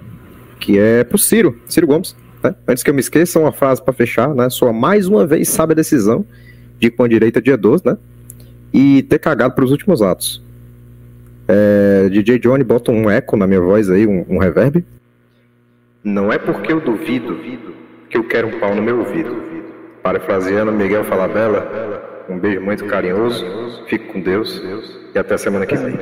[0.60, 2.16] Que é pro Ciro, Ciro Gomes.
[2.42, 2.54] Né?
[2.66, 4.48] Antes que eu me esqueça, uma frase para fechar, né?
[4.48, 6.24] Sua mais uma vez sabe a decisão
[6.78, 7.96] de ir com a direita dia 12, né?
[8.72, 10.42] E ter cagado para os últimos atos.
[11.46, 14.84] É, DJ Johnny bota um eco na minha voz aí, um, um reverb.
[16.02, 17.38] Não é porque eu duvido
[18.08, 19.51] que eu quero um pau no meu ouvido.
[20.02, 23.44] Parafraseando Miguel Falabella, um beijo muito carinhoso,
[23.88, 24.60] fico com Deus
[25.14, 25.94] e até semana que vem.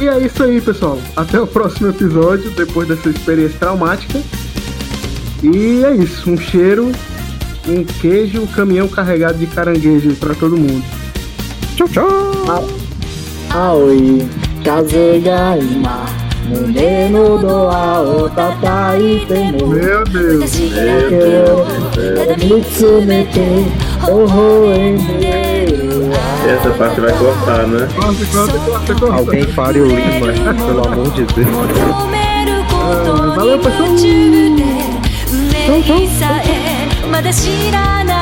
[0.00, 0.98] e é isso aí, pessoal.
[1.16, 4.20] Até o próximo episódio, depois dessa experiência traumática.
[5.42, 6.30] E é isso.
[6.30, 6.92] Um cheiro
[7.68, 10.84] um queijo, um caminhão carregado de caranguejo para todo mundo.
[11.76, 12.68] Tchau, tchau!
[13.50, 14.26] Aoi,
[14.64, 16.06] kazuga ima,
[16.48, 19.66] muneno do ao tatai tá temo.
[19.68, 20.58] Meu Deus!
[20.58, 22.44] Meu Deus!
[22.44, 23.66] Mitsumete,
[24.08, 24.96] ohoe
[26.48, 27.88] essa parte vai cortar, né?
[27.96, 29.14] Corta, corta, corta, corta.
[29.16, 31.48] Alguém pare o Lima, pelo amor de Deus.
[32.72, 33.88] Ah, valeu, pessoal!
[35.66, 36.65] Tchau, tchau!
[37.16, 38.15] まだ知らない